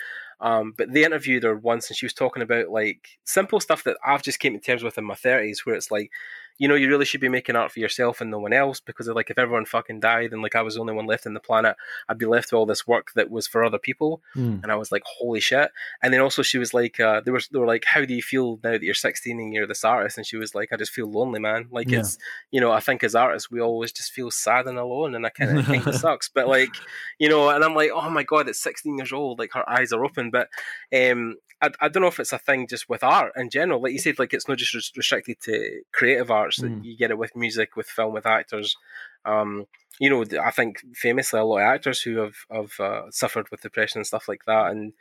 [0.40, 3.96] Um, but they interviewed her once and she was talking about like simple stuff that
[4.04, 6.10] I've just came to terms with in my 30s where it's like,
[6.58, 9.08] you know, you really should be making art for yourself and no one else because
[9.08, 11.40] like if everyone fucking died and like I was the only one left in the
[11.40, 11.76] planet,
[12.08, 14.22] I'd be left with all this work that was for other people.
[14.34, 14.62] Mm.
[14.62, 15.70] And I was like, holy shit.
[16.02, 18.22] And then also she was like, uh, they were they were like, how do you
[18.22, 20.16] feel now that you're 16 and you're this artist?
[20.16, 21.68] And she was like, I just feel lonely, man.
[21.70, 22.00] Like yeah.
[22.00, 22.18] it's,
[22.50, 25.30] you know, I think as artists we always just feel sad and alone, and I
[25.30, 26.28] kind of think it sucks.
[26.28, 26.74] But like,
[27.18, 29.92] you know, and I'm like, oh my god, it's 16 years old, like her eyes
[29.92, 30.30] are open.
[30.30, 30.48] But
[30.94, 33.80] um, I, I don't know if it's a thing just with art in general.
[33.80, 36.60] Like you said, like it's not just restricted to creative art arts.
[36.60, 36.84] Mm.
[36.84, 38.76] You get it with music, with film, with actors.
[39.24, 39.66] Um,
[39.98, 43.62] you know, I think famously a lot of actors who have have uh, suffered with
[43.62, 44.70] depression and stuff like that.
[44.70, 44.92] And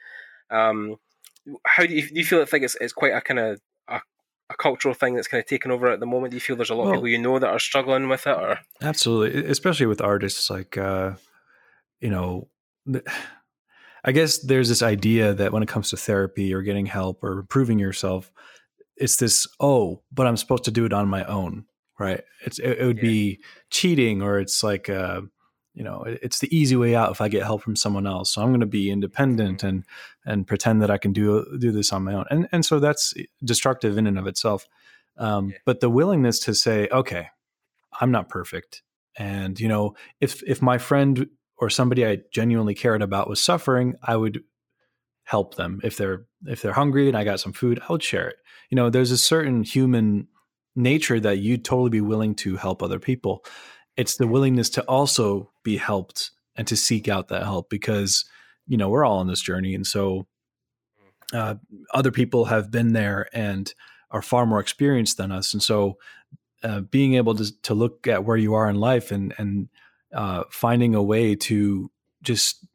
[0.49, 0.97] um,
[1.65, 2.41] how do you, do you feel?
[2.41, 4.01] I think it's it's quite a kind of a,
[4.49, 6.31] a, cultural thing that's kind of taken over at the moment.
[6.31, 8.25] Do you feel there's a lot well, of people you know that are struggling with
[8.25, 8.38] it?
[8.38, 11.13] Or absolutely, especially with artists like uh,
[11.99, 12.47] you know.
[14.08, 17.39] I guess there's this idea that when it comes to therapy or getting help or
[17.39, 18.31] improving yourself,
[18.97, 21.65] it's this oh, but I'm supposed to do it on my own,
[21.99, 22.21] right?
[22.45, 23.03] It's it, it would yeah.
[23.03, 25.21] be cheating, or it's like uh,
[25.75, 28.34] you know, it's the easy way out if I get help from someone else.
[28.34, 29.67] So I'm going to be independent mm-hmm.
[29.67, 29.84] and
[30.25, 33.13] and pretend that I can do do this on my own, and and so that's
[33.43, 34.67] destructive in and of itself.
[35.17, 35.58] Um, yeah.
[35.65, 37.27] But the willingness to say, okay,
[37.99, 38.84] I'm not perfect,
[39.17, 41.27] and you know, if if my friend
[41.58, 44.43] or somebody I genuinely cared about was suffering, I would
[45.23, 48.27] help them if they're if they're hungry and I got some food, I would share
[48.27, 48.38] it.
[48.69, 50.27] You know, there's a certain human
[50.75, 53.45] nature that you'd totally be willing to help other people.
[53.97, 58.25] It's the willingness to also be helped and to seek out that help because
[58.67, 60.27] you know we're all on this journey, and so
[61.34, 61.55] uh,
[61.93, 63.73] other people have been there and
[64.12, 65.97] are far more experienced than us, and so
[66.63, 69.69] uh, being able to to look at where you are in life and and
[70.13, 72.65] uh, finding a way to just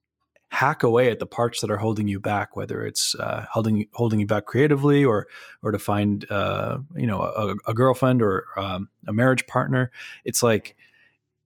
[0.50, 4.20] hack away at the parts that are holding you back, whether it's uh, holding holding
[4.20, 5.26] you back creatively or
[5.62, 9.90] or to find uh, you know a, a girlfriend or um, a marriage partner.
[10.24, 10.76] It's like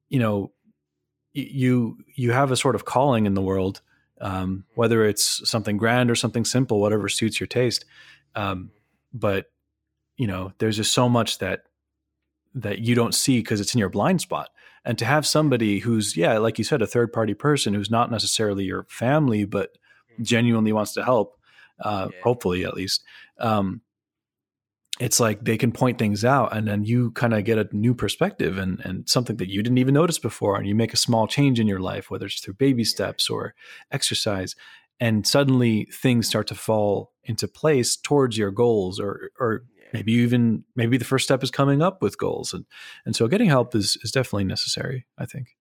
[0.09, 0.53] you know
[1.33, 3.83] you you have a sort of calling in the world,
[4.21, 7.85] um, whether it's something grand or something simple, whatever suits your taste.
[8.35, 8.71] Um,
[9.13, 9.47] but
[10.17, 11.65] you know, there's just so much that
[12.55, 14.49] that you don't see because it's in your blind spot
[14.85, 18.11] and to have somebody who's yeah like you said a third party person who's not
[18.11, 19.73] necessarily your family but
[20.13, 20.23] mm-hmm.
[20.23, 21.39] genuinely wants to help
[21.81, 22.21] uh, yeah.
[22.23, 23.03] hopefully at least
[23.39, 23.81] um,
[25.01, 27.95] it's like they can point things out and then you kind of get a new
[27.95, 31.27] perspective and, and something that you didn't even notice before and you make a small
[31.27, 33.55] change in your life whether it's through baby steps or
[33.91, 34.55] exercise
[35.01, 39.65] and suddenly things start to fall into place towards your goals or or
[39.95, 42.67] maybe even maybe the first step is coming up with goals and
[43.07, 45.57] and so getting help is is definitely necessary i think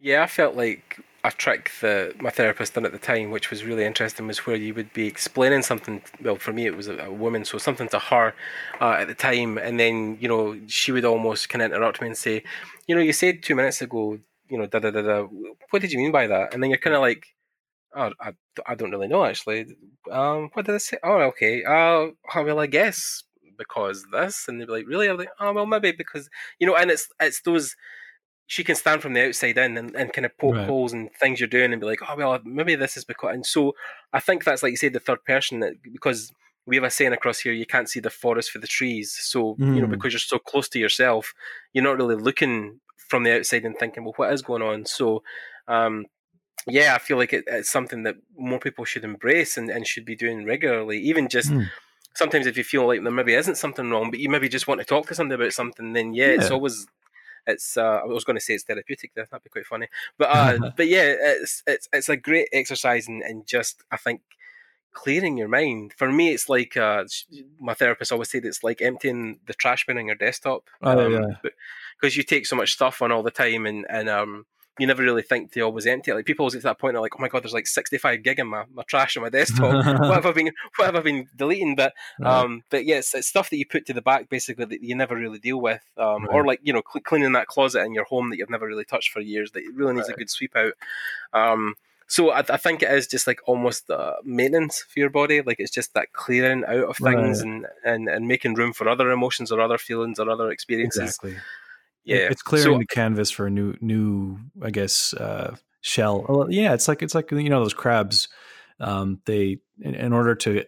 [0.00, 3.64] yeah i felt like a trick that my therapist done at the time which was
[3.64, 6.96] really interesting was where you would be explaining something well for me it was a,
[6.98, 8.34] a woman so something to her
[8.80, 12.06] uh, at the time and then you know she would almost kind of interrupt me
[12.06, 12.42] and say
[12.86, 15.26] you know you said two minutes ago you know da da da da
[15.70, 17.26] what did you mean by that and then you're kind of like
[17.96, 18.32] Oh, I,
[18.66, 19.66] I don't really know actually.
[20.10, 20.98] Um, what did I say?
[21.04, 21.62] Oh, okay.
[21.62, 23.22] Uh, well, I guess
[23.56, 25.08] because this, and they'd be like, really?
[25.08, 27.74] I'm like, oh well, maybe because you know, and it's it's those
[28.46, 30.66] she can stand from the outside in and, and kind of poke right.
[30.66, 33.34] holes and things you're doing and be like, oh well, maybe this is because.
[33.34, 33.72] And so
[34.12, 36.30] I think that's like you said, the third person that because
[36.66, 39.16] we have a saying across here, you can't see the forest for the trees.
[39.18, 39.74] So mm.
[39.74, 39.92] you know, mm.
[39.92, 41.32] because you're so close to yourself,
[41.72, 44.86] you're not really looking from the outside and thinking, well, what is going on?
[44.86, 45.22] So.
[45.68, 46.06] um
[46.66, 50.06] yeah, I feel like it, it's something that more people should embrace and, and should
[50.06, 50.98] be doing regularly.
[50.98, 51.66] Even just mm
[52.14, 54.80] sometimes if you feel like there maybe isn't something wrong, but you maybe just want
[54.80, 56.32] to talk to somebody about something, then yeah, yeah.
[56.34, 56.86] it's always
[57.46, 59.26] it's uh, I was going to say it's therapeutic there.
[59.30, 63.22] That'd be quite funny, but uh, but yeah, it's it's it's a great exercise and,
[63.22, 64.22] and just I think
[64.92, 65.92] clearing your mind.
[65.96, 67.04] For me, it's like uh,
[67.60, 70.70] my therapist always said it's like emptying the trash bin on your desktop.
[70.82, 71.50] Oh um, yeah,
[72.00, 74.46] because you take so much stuff on all the time, and and um
[74.78, 76.14] you never really think they always empty it.
[76.14, 78.22] Like people always get to that point, they're like, "Oh my god, there's like 65
[78.22, 79.72] gig in my, my trash on my desktop.
[79.86, 82.40] what have I been what have I been deleting?" But right.
[82.42, 84.96] um, but yes, yeah, it's, stuff that you put to the back basically that you
[84.96, 86.34] never really deal with, um, right.
[86.34, 88.84] or like you know cl- cleaning that closet in your home that you've never really
[88.84, 90.16] touched for years that really needs right.
[90.16, 90.72] a good sweep out.
[91.32, 91.74] Um,
[92.08, 95.40] so I, I, think it is just like almost uh, maintenance for your body.
[95.40, 99.10] Like it's just that clearing out of things and, and and making room for other
[99.10, 101.02] emotions or other feelings or other experiences.
[101.02, 101.36] Exactly
[102.04, 102.28] yeah.
[102.30, 106.24] it's clearing so, the canvas for a new new i guess uh, shell.
[106.28, 108.28] Well, yeah it's like it's like you know those crabs
[108.80, 110.64] um, they in, in, order to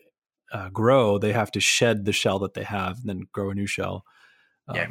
[0.53, 3.55] uh, grow they have to shed the shell that they have and then grow a
[3.55, 4.05] new shell.
[4.69, 4.89] Um, yeah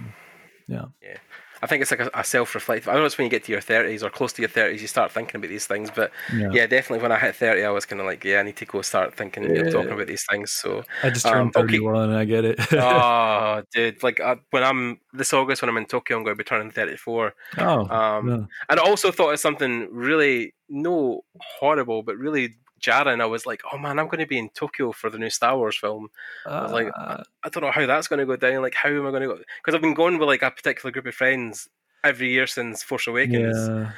[0.67, 0.85] yeah.
[1.01, 1.17] Yeah
[1.61, 2.87] I think it's like a, a self-reflective.
[2.87, 4.87] I know it's when you get to your thirties or close to your thirties, you
[4.87, 5.89] start thinking about these things.
[5.93, 8.43] But yeah, yeah definitely when I hit thirty, I was kind of like, yeah, I
[8.43, 9.63] need to go start thinking, yeah.
[9.63, 10.51] know, talking about these things.
[10.51, 12.03] So I just turned um, thirty-one, okay.
[12.03, 12.59] and I get it.
[12.73, 14.03] oh, dude!
[14.03, 16.71] Like uh, when I'm this August, when I'm in Tokyo, I'm going to be turning
[16.71, 17.33] thirty-four.
[17.57, 18.45] Oh, um, yeah.
[18.69, 21.23] and I also thought of something really no
[21.59, 23.19] horrible, but really jarring.
[23.19, 25.57] I was like, oh man, I'm going to be in Tokyo for the new Star
[25.57, 26.09] Wars film.
[26.45, 27.23] Uh, I was like, I, ah.
[27.43, 28.61] I, don't know how that's going to go down.
[28.61, 29.37] Like, how am I going to go?
[29.37, 31.67] Because I've been going with like a particular group of friends
[32.03, 33.57] every year since Force Awakens.
[33.67, 33.91] Yeah.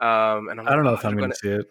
[0.00, 1.66] Um, and I'm I don't know oh, if I'm going to see it.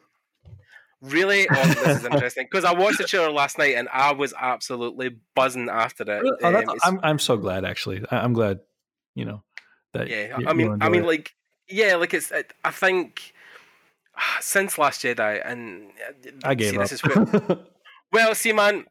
[1.01, 1.47] Really?
[1.51, 5.17] Oh, this is interesting because I watched the trailer last night and I was absolutely
[5.35, 6.33] buzzing after it.
[6.41, 8.03] Oh, um, I'm I'm so glad actually.
[8.09, 8.61] I'm glad
[9.13, 9.43] you know
[9.93, 10.39] that yeah.
[10.39, 11.07] you- I mean, I mean, enjoy.
[11.07, 11.35] like,
[11.67, 12.31] yeah, like it's.
[12.31, 13.33] I I think
[14.41, 16.83] since Last Jedi, and uh, I gave see, up.
[16.83, 17.59] This is where,
[18.11, 18.85] well, see, man,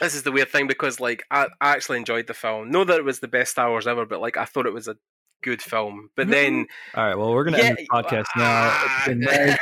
[0.00, 2.70] this is the weird thing because like I, I actually enjoyed the film.
[2.70, 4.88] Know that it was the best Star Wars ever, but like I thought it was
[4.88, 4.96] a
[5.42, 6.10] good film.
[6.16, 9.12] But then All right, well, we're gonna yeah, end the podcast now.
[9.14, 9.58] Nice.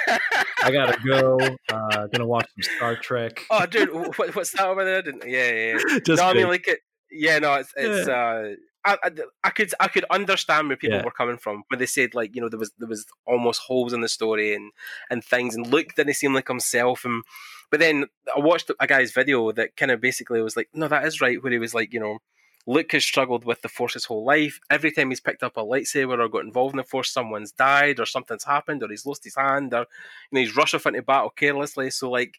[0.63, 1.39] I gotta go.
[1.73, 3.43] Uh, gonna watch some Star Trek.
[3.51, 5.03] oh, dude, what, what's that over there?
[5.03, 5.79] Didn't- Yeah, yeah.
[5.89, 5.99] yeah.
[6.01, 6.81] Just no, I mean like it.
[7.11, 8.09] Yeah, no, it's it's.
[8.09, 9.11] uh I, I,
[9.45, 11.05] I could I could understand where people Yeah.
[11.05, 13.93] were coming from when they said like you know there was there was almost holes
[13.93, 14.73] in the story and
[15.11, 17.23] and things and Luke didn't seem like himself and
[17.71, 21.07] but then I watched a guy's video that kind of basically was like no that
[21.07, 22.19] is right where he was like you know
[22.67, 24.59] Luke has struggled with the Force his whole life.
[24.71, 28.01] Every time he's picked up a lightsaber or got involved in the Force, someone's died
[28.01, 29.85] or something's happened or he's lost his hand or you
[30.33, 31.91] know he's rushed off into battle carelessly.
[31.91, 32.39] So like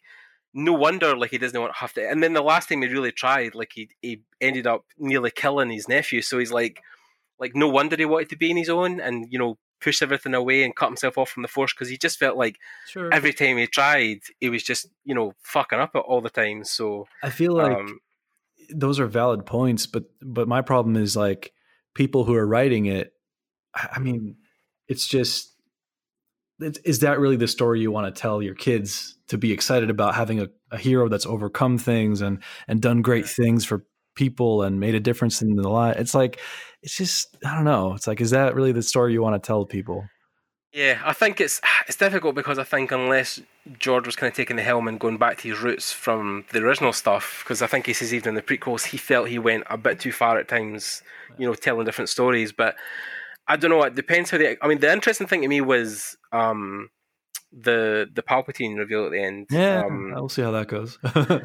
[0.56, 2.88] no wonder like he doesn't want to have to and then the last time he
[2.88, 6.82] really tried like he he ended up nearly killing his nephew so he's like
[7.38, 10.32] like no wonder he wanted to be in his own and you know push everything
[10.32, 13.12] away and cut himself off from the force because he just felt like sure.
[13.12, 16.64] every time he tried he was just you know fucking up it all the time
[16.64, 18.00] so I feel like um
[18.70, 21.52] those are valid points, but but my problem is like
[21.94, 23.12] people who are writing it.
[23.74, 24.36] I I mean,
[24.88, 25.55] it's just it's,
[26.60, 30.14] is that really the story you want to tell your kids to be excited about
[30.14, 34.80] having a, a hero that's overcome things and and done great things for people and
[34.80, 35.96] made a difference in the life?
[35.98, 36.40] It's like
[36.82, 37.94] it's just I don't know.
[37.94, 40.04] It's like is that really the story you want to tell people?
[40.76, 43.40] yeah i think it's it's difficult because i think unless
[43.78, 46.60] george was kind of taking the helm and going back to his roots from the
[46.60, 49.64] original stuff because i think he says even in the prequels he felt he went
[49.68, 51.02] a bit too far at times
[51.38, 52.76] you know telling different stories but
[53.48, 53.82] I don't know.
[53.84, 54.56] It depends how they.
[54.60, 56.88] I mean, the interesting thing to me was um,
[57.52, 59.46] the the Palpatine reveal at the end.
[59.50, 60.98] Yeah, Um, we'll see how that goes.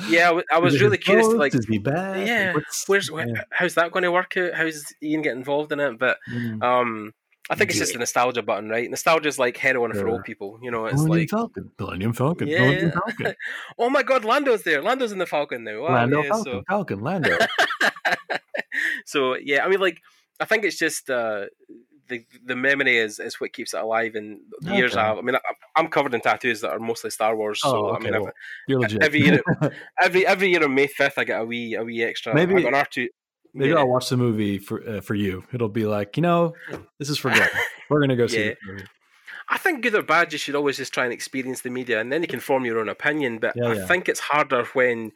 [0.09, 0.25] yeah.
[0.25, 1.27] I w- I was really curious.
[1.27, 2.27] To, like, is he bad?
[2.27, 3.43] yeah, What's- where's yeah.
[3.51, 4.53] how's that going to work out?
[4.55, 5.99] How's Ian get involved in it?
[5.99, 6.63] But Mm.
[6.63, 7.13] um,
[7.49, 7.97] I think it's just Yeah.
[7.97, 8.89] a nostalgia button, right?
[8.89, 10.09] Nostalgia is like heroin for Sure.
[10.09, 10.59] old people.
[10.61, 12.59] You know, it's Millennium like, Falcon, Millennium Falcon, Yeah.
[12.61, 13.35] Millennium Falcon,
[13.77, 14.81] oh my god, Lando's there.
[14.81, 15.81] Lando's in the Falcon now.
[15.81, 17.37] Wow, Lando yeah, Falcon, so Falcon, Lando.
[19.05, 19.99] so yeah, I mean, like,
[20.39, 21.45] I think it's just uh,
[22.11, 24.13] the the memory is, is what keeps it alive.
[24.15, 25.01] And the years Okay.
[25.01, 25.17] have.
[25.17, 25.39] I mean, I,
[25.75, 27.59] I'm covered in tattoos that are mostly Star Wars.
[27.61, 28.33] So oh, I okay, mean, I've- well,
[28.67, 29.01] you're legit.
[29.03, 29.41] every year-
[30.01, 32.35] every every year on May fifth, I get a wee a wee extra.
[32.35, 33.09] Maybe- I got an R two.
[33.53, 33.79] Maybe yeah.
[33.79, 35.43] I'll watch the movie for uh, for you.
[35.53, 36.53] It'll be like, you know,
[36.99, 37.49] this is for good.
[37.89, 38.53] We're gonna go see Yeah.
[38.65, 38.85] the movie.
[39.49, 42.09] I think good or bad, you should always just try and experience the media, and
[42.11, 43.39] then you can form your own opinion.
[43.39, 45.11] But Yeah, I think it's harder when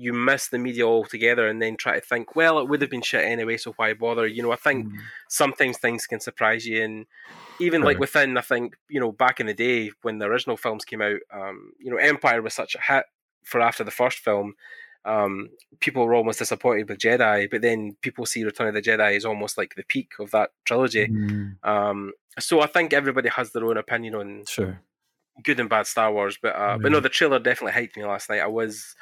[0.00, 3.02] you miss the media altogether and then try to think, well, it would have been
[3.02, 4.26] shit anyway, so why bother?
[4.26, 4.98] You know, I think Mm.
[5.28, 7.06] sometimes things can surprise you, and
[7.58, 10.84] even like within, I think you know, back in the day when the original films
[10.84, 13.04] came out, um, you know, Empire was such a hit
[13.44, 14.54] for after the first film.
[15.04, 19.16] Um, people were almost disappointed with Jedi, but then people see Return of the Jedi
[19.16, 21.08] as almost like the peak of that trilogy.
[21.08, 24.80] Mm, Um, so I think everybody has their own opinion on sure.
[25.42, 28.28] good and bad Star Wars, but uh, but no, the trailer definitely hyped me last
[28.30, 28.40] night.
[28.40, 28.94] I was,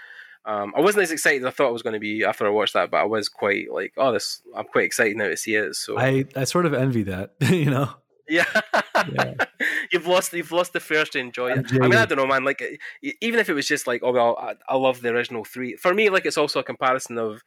[0.48, 2.50] um, I wasn't as excited as I thought I was going to be after I
[2.50, 5.54] watched that, but I was quite like, oh, this, I'm quite excited now to see
[5.54, 5.74] it.
[5.76, 7.34] So I I sort of envy that.
[7.50, 7.90] you know.
[8.28, 8.44] yeah,
[9.12, 9.34] Yeah.
[9.92, 11.66] you've lost, you've lost the first to enjoy it.
[11.72, 12.44] I mean, I don't know, man.
[12.44, 12.62] Like,
[13.20, 15.76] even if it was just like, oh well, I, I love the original three.
[15.76, 17.42] For me, like, it's also a comparison of.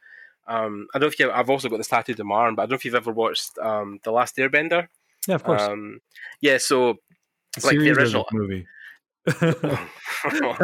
[0.48, 1.30] Um, I don't know if you.
[1.30, 3.12] I've also got this tattooed on my arm, but I don't know if you've ever
[3.12, 4.88] watched um, the Last Airbender.
[5.28, 5.62] Yeah, of course.
[5.62, 6.00] Um,
[6.40, 6.94] yeah, so
[7.56, 8.66] The like the original- movie.
[9.28, 10.56] Oh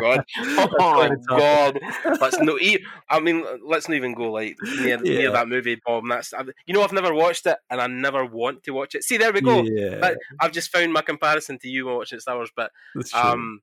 [0.00, 0.24] god,
[0.58, 1.80] oh god.
[2.20, 2.58] Let's no.
[2.58, 5.18] e- I mean, let's not even go like near, Yeah.
[5.18, 6.04] near that movie, Bob.
[6.08, 9.04] That's I- you know I've never watched it, and I never want to watch it.
[9.04, 9.62] See, there we go.
[9.62, 12.50] Yeah, But I've just found my comparison to you watching Star Wars.
[12.54, 12.70] But
[13.14, 13.60] um,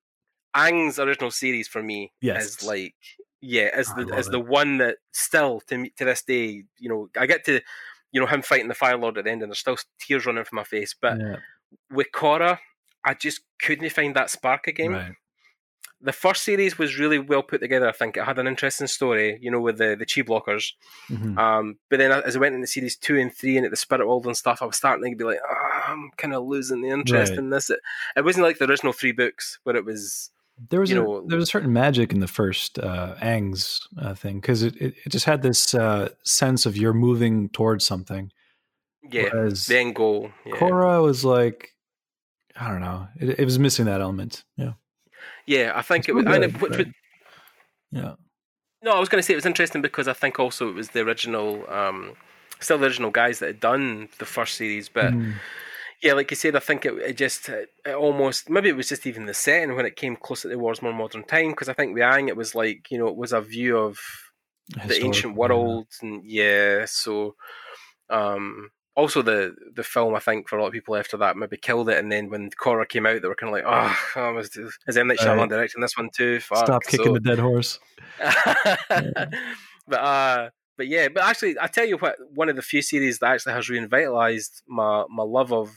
[0.56, 2.46] Aang's original series for me Yes.
[2.46, 2.96] is like
[3.42, 7.10] yeah, is the is the one that still to me to this day, you know,
[7.18, 7.60] I get to
[8.12, 10.44] you know him fighting the Fire Lord at the end, and there's still tears running
[10.44, 10.94] from my face.
[11.00, 11.38] But yeah,
[11.90, 12.60] with Korra,
[13.04, 15.14] I just couldn't find that spark again right.
[16.02, 17.88] the first series was really well put together.
[17.88, 20.74] I think it had an interesting story, you know, with the the chi blockers.
[21.10, 21.38] Mhm.
[21.38, 24.08] Um, but then as I went into series two and three and at the Spirit
[24.08, 26.90] World and stuff, I was starting to be like, "Ah, I'm kind of losing the
[26.90, 27.40] interest Right.
[27.40, 27.70] in this.
[27.70, 27.80] It,
[28.16, 30.30] it wasn't like the original three books where it was.
[30.70, 33.88] There was you a, know- there was a certain magic in the first uh, Aang's
[34.00, 37.84] uh, thing because it, it, it just had this uh, sense of you're moving towards
[37.86, 38.32] something.
[39.10, 40.30] Yeah, Whereas the end goal.
[40.46, 40.54] Yeah.
[40.56, 41.74] Korra was like,
[42.62, 44.44] I don't know, it, it was missing that element.
[44.56, 44.74] Yeah,
[45.48, 46.26] yeah, I think It's it was.
[46.26, 46.88] it, good, which, but-
[47.92, 48.14] yeah,
[48.84, 50.90] no, I was going to say it was interesting because I think also it was
[50.90, 52.14] the original, um,
[52.60, 55.12] still the original guys that had done the first series, but.
[55.14, 55.34] Mm,
[56.04, 58.90] Yeah, like you said, I think it, it just it, it almost maybe it was
[58.90, 61.74] just even the setting when it came closer to Wars More Modern Time because I
[61.74, 64.00] think with Aang it was like you know it was a view of
[64.74, 65.38] the historical, ancient yeah.
[65.38, 67.36] world and yeah, so
[68.10, 68.72] um
[69.02, 71.90] also the the film I think for a lot of people after that maybe killed
[71.90, 74.56] it, and then when Korra came out, they were kind of like, oh, oh is,
[74.88, 75.50] is M Night Shyamalan right.
[75.50, 76.40] directing this one too?
[76.40, 76.66] Fuck.
[76.66, 77.80] Stop kicking so, the dead horse.
[79.88, 83.20] but uh, but yeah, but actually, I tell you what, one of the few series
[83.20, 85.72] that actually has revitalized my my love of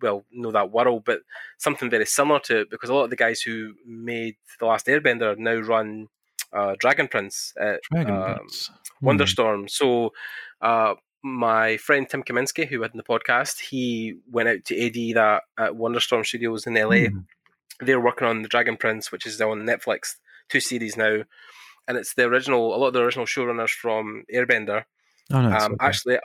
[0.00, 1.20] well, know that world, but
[1.58, 4.86] something very similar to it because a lot of the guys who made the Last
[4.86, 6.08] Airbender now run
[6.52, 8.70] uh, Dragon Prince at Dragon um, Prince.
[9.00, 9.66] Hmm.
[9.66, 10.12] So
[10.60, 10.94] uh,
[11.24, 15.42] my friend Tim Kaminsky, who had in the podcast, he went out to AD that
[15.58, 17.08] at Wonderstorm Studios in LA.
[17.08, 17.24] Mm.
[17.80, 20.16] They're working on the Dragon Prince, which is on Netflix,
[20.50, 21.22] two series now,
[21.88, 22.74] and it's the original.
[22.74, 24.84] A lot of the original showrunners from Airbender.
[25.32, 25.62] Oh, nice.
[25.62, 25.86] um, okay.
[25.86, 26.18] Actually,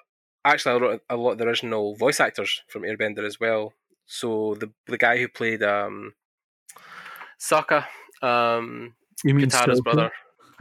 [0.43, 3.73] actually, I wrote a lot of the original voice actors from Airbender as well.
[4.05, 6.13] So the the guy who played um,
[7.39, 7.85] Sokka,
[8.21, 8.95] um,
[9.25, 10.11] Katara's brother,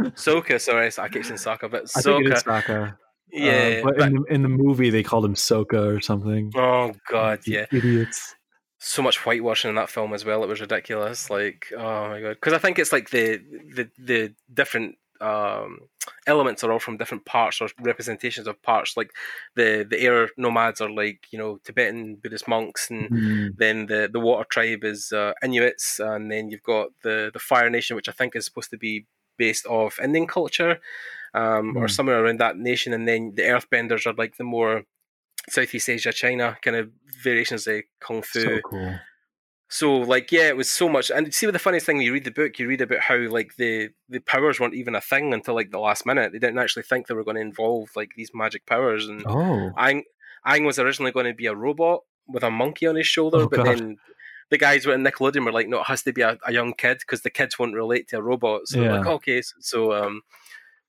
[0.01, 0.61] Soka.
[0.61, 2.97] Sorry, I keep saying Sokka, but Sokka.
[3.31, 6.53] Yeah, uh, but, but in, the, in the movie they called him Soka or something.
[6.57, 8.35] Oh god, yeah, idiots.
[8.79, 10.43] So much whitewashing in that film as well.
[10.45, 11.31] It was ridiculous.
[11.31, 13.43] Like, oh my god, because I think it's like the
[13.75, 15.81] the the different um,
[16.27, 18.97] elements are all from different parts or representations of parts.
[18.97, 19.11] Like
[19.57, 23.57] the the air nomads are like you know Tibetan Buddhist monks, and mm.
[23.57, 27.69] then the the water tribe is uh, Inuits, and then you've got the the Fire
[27.69, 29.07] Nation, which I think is supposed to be
[29.37, 30.81] based off Indian culture
[31.35, 31.77] um, mm.
[31.77, 31.87] or hmm.
[31.89, 32.93] somewhere around that nation.
[32.93, 34.85] And then the Earthbenders are like the more
[35.49, 36.91] Southeast Asia, China kind of
[37.23, 38.41] variations of kung fu.
[38.41, 38.95] So cool.
[39.71, 41.11] So like yeah, it was so much.
[41.11, 43.17] And see, what the funniest thing when you read the book, you read about how
[43.17, 46.33] like the the powers weren't even a thing until like the last minute.
[46.33, 49.07] They didn't actually think they were going to involve like these magic powers.
[49.07, 50.05] And oh, Aang,
[50.47, 53.49] Aang was originally going to be a robot with a monkey on his shoulder, oh,
[53.49, 53.97] but then
[54.51, 56.99] the guys with Nickelodeon were like, no, it has to be a, a young kid
[57.01, 58.67] because the kids won't relate to a robot.
[58.67, 58.99] So yeah.
[58.99, 60.23] like, okay, so, so um,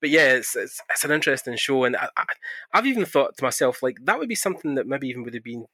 [0.02, 2.26] but yeah, it's, it's, it's an interesting show, and I, I,
[2.74, 5.44] I've even thought to myself like that would be something that maybe even would have
[5.44, 5.66] been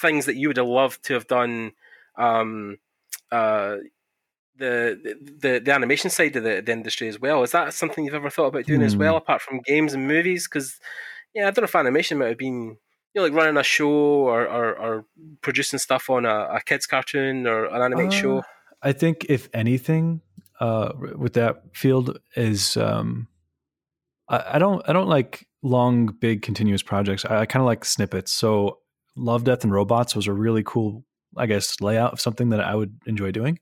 [0.00, 1.72] things that you would have loved to have done.
[2.16, 2.78] Um,
[3.30, 3.76] uh,
[4.58, 4.98] the,
[5.40, 7.42] the the animation side of the, the industry as well.
[7.42, 8.86] Is that something you've ever thought about doing mm.
[8.86, 9.18] as well, hmm.
[9.18, 10.48] apart from games and movies?
[10.48, 10.80] Because
[11.34, 12.78] yeah, I don't know if animation might have been
[13.14, 15.04] you know like running a show or or, or
[15.42, 18.42] producing stuff on a, a kids cartoon or an animated uh, show.
[18.82, 20.20] I think if anything,
[20.60, 23.28] uh, with that field is um,
[24.28, 27.24] I, I don't I don't like long, big, continuous projects.
[27.24, 28.32] I, I kind of like snippets.
[28.32, 28.78] So
[29.16, 31.04] Love, Death, and Robots was a really cool,
[31.36, 33.58] I guess, layout of something that I would enjoy doing.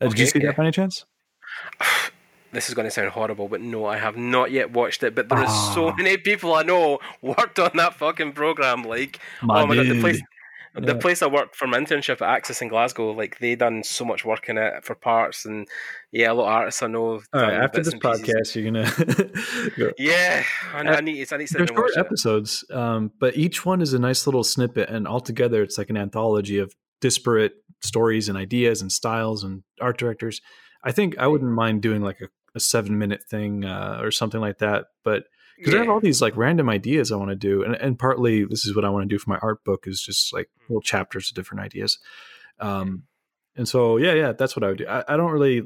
[0.00, 0.46] Uh, okay, did you see yeah.
[0.46, 1.04] that by any chance?
[2.52, 5.14] this is going to sound horrible, but no, I have not yet watched it.
[5.14, 5.94] But there is so ah.
[5.96, 8.84] many people I know worked on that fucking program.
[8.84, 9.88] Like, my oh my dude.
[9.88, 10.22] god, the place.
[10.74, 14.04] The place I worked for my internship at Axis in Glasgow, like they done so
[14.04, 15.68] much work in it for parts, and
[16.10, 17.20] yeah, a lot of artists I know.
[17.32, 19.92] All right, after this podcast, you're gonna.
[19.98, 21.32] yeah, I, I, need.
[21.32, 21.58] I need to.
[21.58, 25.78] They're short episodes, um, but each one is a nice little snippet, and altogether, it's
[25.78, 30.40] like an anthology of disparate stories and ideas and styles and art directors.
[30.82, 34.40] I think I wouldn't mind doing like a, a seven minute thing uh, or something
[34.40, 35.24] like that, but
[35.56, 35.80] because yeah.
[35.80, 38.66] I have all these like random ideas I want to do, and and partly this
[38.66, 40.68] is what I want to do for my art book is just like mm.
[40.68, 41.98] little chapters of different ideas.
[42.60, 43.04] Um,
[43.56, 44.86] and so yeah, yeah, that's what I would do.
[44.86, 45.62] I, I don't really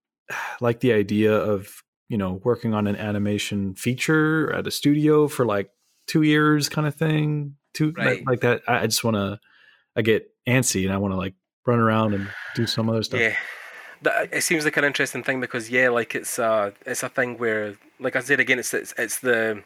[0.60, 5.46] like the idea of you know working on an animation feature at a studio for
[5.46, 5.70] like
[6.06, 7.56] two years kind of thing.
[7.74, 8.24] Two right.
[8.26, 8.62] like that.
[8.68, 9.40] I just want to.
[9.94, 11.34] I get antsy and I want to like
[11.66, 13.20] run around and do some other stuff.
[13.20, 13.36] Yeah
[14.02, 17.38] that it seems like an interesting thing because yeah, like it's uh it's a thing
[17.38, 19.62] where like I said again, it's it's, it's the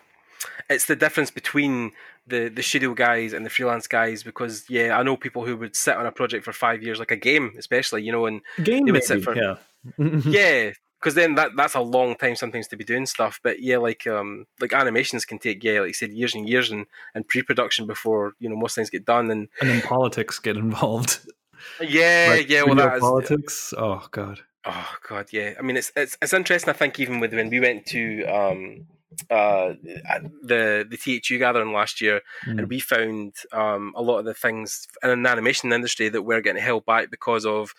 [0.68, 1.93] it's the difference between
[2.26, 5.76] the the studio guys and the freelance guys because yeah, I know people who would
[5.76, 8.84] sit on a project for five years, like a game especially, you know, and game
[8.84, 9.57] they would maybe, sit for yeah,
[9.99, 13.41] yeah, because then that that's a long time sometimes to be doing stuff.
[13.43, 16.70] But yeah, like um like animations can take yeah, like you said, years and years
[16.70, 20.39] and and pre production before you know most things get done, and and then politics
[20.39, 21.20] get involved.
[21.80, 22.62] Yeah, like, yeah.
[22.62, 23.72] Well, that politics.
[23.72, 24.40] Is, oh god.
[24.64, 25.54] Oh god, yeah.
[25.59, 26.70] I mean, it's it's it's interesting.
[26.70, 28.86] I think even with when we went to um
[29.30, 29.74] uh
[30.42, 32.59] the the THU gathering last year, mm.
[32.59, 36.40] and we found um a lot of the things in the animation industry that we're
[36.40, 37.72] getting held back because of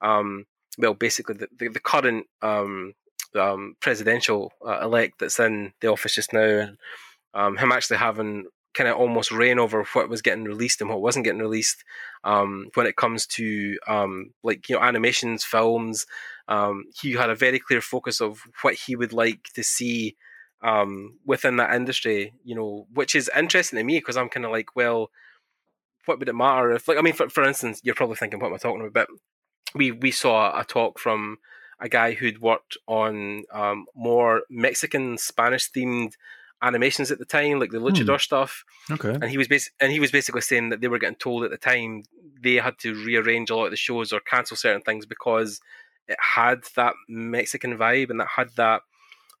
[0.00, 0.44] um
[0.78, 2.94] well basically the the, the current um
[3.36, 6.76] um presidential uh, elect that's in the office just now, and
[7.34, 11.02] um him actually having kind of almost reign over what was getting released and what
[11.02, 11.84] wasn't getting released
[12.24, 16.06] um, when it comes to um, like you know animations films
[16.48, 20.16] um, he had a very clear focus of what he would like to see
[20.62, 24.52] um, within that industry you know which is interesting to me because i'm kind of
[24.52, 25.10] like well
[26.06, 28.48] what would it matter if like i mean for, for instance you're probably thinking what
[28.48, 28.92] am i talking about?
[28.92, 29.08] But
[29.74, 31.38] we we saw a talk from
[31.80, 36.12] a guy who'd worked on um, more mexican spanish themed
[36.62, 38.18] animations at the time, like the Luchador Hmm.
[38.18, 38.64] stuff.
[38.90, 39.10] Okay.
[39.14, 41.50] And he was bas- and he was basically saying that they were getting told at
[41.50, 42.04] the time
[42.40, 45.60] they had to rearrange a lot of the shows or cancel certain things because
[46.08, 48.82] it had that Mexican vibe and that had that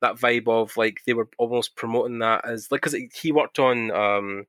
[0.00, 3.90] that vibe of like they were almost promoting that as like because he worked on
[3.92, 4.46] um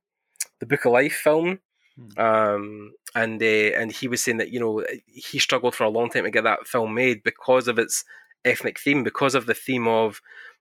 [0.59, 1.59] the Book of Life film
[1.95, 2.19] Hmm.
[2.19, 6.09] um and uh, and he was saying that you know he struggled for a long
[6.09, 8.03] time to get that film made because of its
[8.43, 10.19] ethnic theme because of the theme of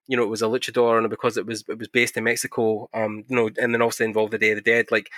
[0.09, 2.89] you know it was a luchador and because it was it was based in Mexico
[2.95, 5.11] um you know and then also involved the Day of the Dead like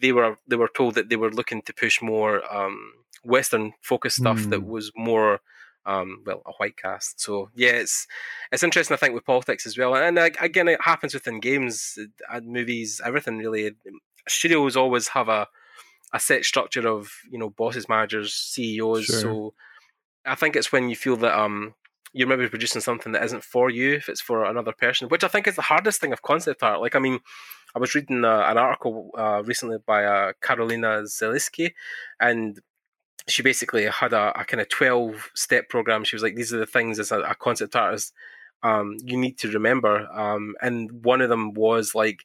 [0.00, 2.92] they were they were told that they were looking to push more um
[3.24, 4.66] western focused stuff that Hmm.
[4.66, 5.40] was more
[5.86, 8.06] um well a white cast so yeah it's
[8.52, 11.98] it's interesting i think with politics as well and uh, again it happens within games
[12.30, 13.72] and movies everything really
[14.28, 15.46] studios always have a
[16.12, 19.20] a set structure of you know bosses managers ceos Sure.
[19.20, 19.54] so
[20.26, 21.74] i think it's when you feel that um
[22.12, 25.28] you're maybe producing something that isn't for you if it's for another person which i
[25.28, 26.80] think is the hardest thing of concept art.
[26.80, 27.20] Like i mean
[27.74, 31.72] i was reading uh, an article uh, recently by uh, carolina zeliski
[32.20, 32.60] and
[33.28, 36.04] she basically had a, a kind of 12 step program.
[36.04, 38.12] She was like these are the things as a, a concept artist
[38.62, 40.06] um, you need to remember.
[40.12, 42.24] Um, and one of them was like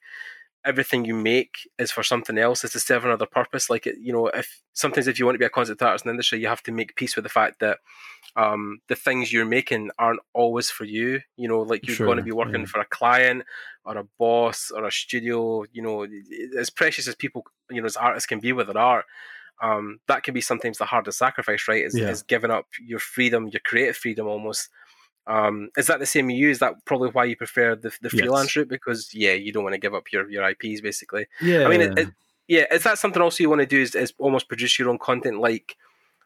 [0.65, 3.69] everything you make is for something else is to serve another purpose.
[3.69, 6.09] Like it, you know if sometimes if you want to be a concept artist in
[6.09, 7.77] the industry you have to make peace with the fact that
[8.36, 12.23] um, the things you're making aren't always for you you know like you're going to
[12.23, 12.65] be working yeah.
[12.65, 13.43] for a client
[13.86, 16.05] or a boss or a studio you know
[16.59, 19.05] as precious as people you know as artists can be with their art
[19.61, 21.83] um, that can be sometimes the hardest sacrifice, right?
[21.86, 22.09] Is, Yeah.
[22.09, 24.69] is giving up your freedom, your creative freedom almost.
[25.27, 26.49] Um, is that the same you?
[26.49, 28.19] Is that probably why you prefer the, the Yes.
[28.19, 28.67] freelance route?
[28.67, 31.27] Because yeah, you don't want to give up your, your IPs basically.
[31.41, 31.65] Yeah.
[31.65, 32.09] I mean, it, it,
[32.47, 33.81] yeah, is that something also you want to do?
[33.81, 35.39] Is, is almost produce your own content?
[35.39, 35.77] Like,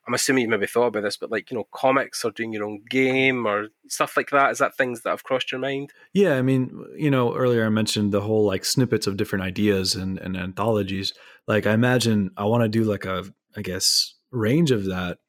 [0.08, 2.66] I'm assuming you maybe thought about this, but like you know, comics or doing your
[2.66, 4.52] own game or stuff like that.
[4.52, 5.92] Is that things that have crossed your mind?
[6.14, 9.96] Yeah, I mean, you know, earlier I mentioned the whole like snippets of different ideas
[9.96, 11.14] and, and anthologies.
[11.48, 13.26] Like, I imagine I want to do like a,
[13.56, 15.20] I guess, range of that.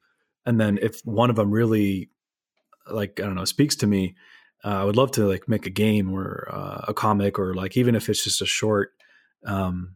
[0.45, 2.09] And then if one of them really,
[2.89, 4.15] like, I don't know, speaks to me,
[4.63, 7.77] uh, I would love to like make a game or uh, a comic or like
[7.77, 8.91] even if it's just a short,
[9.45, 9.95] um,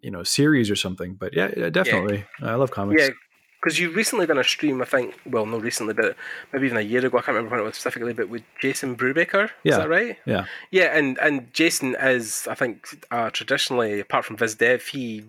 [0.00, 1.14] you know, series or something.
[1.14, 3.02] But yeah, yeah definitely, I love comics.
[3.02, 3.10] Yeah,
[3.60, 5.18] because you recently done a stream, I think.
[5.26, 6.16] Well, not recently, but
[6.52, 7.18] maybe even a year ago.
[7.18, 9.50] I can't remember when it was specifically, but with Jason Brubaker.
[9.64, 9.72] Yeah.
[9.72, 10.16] Is that right?
[10.26, 10.44] Yeah.
[10.70, 15.24] Yeah, and and Jason is, I think, uh, traditionally apart from VizDev, he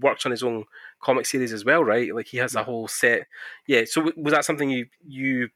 [0.00, 0.64] works on his own
[1.02, 2.14] comic series as well, right?
[2.14, 3.26] Like he has a whole set.
[3.66, 3.82] Yeah.
[3.86, 5.48] So w- was that something you you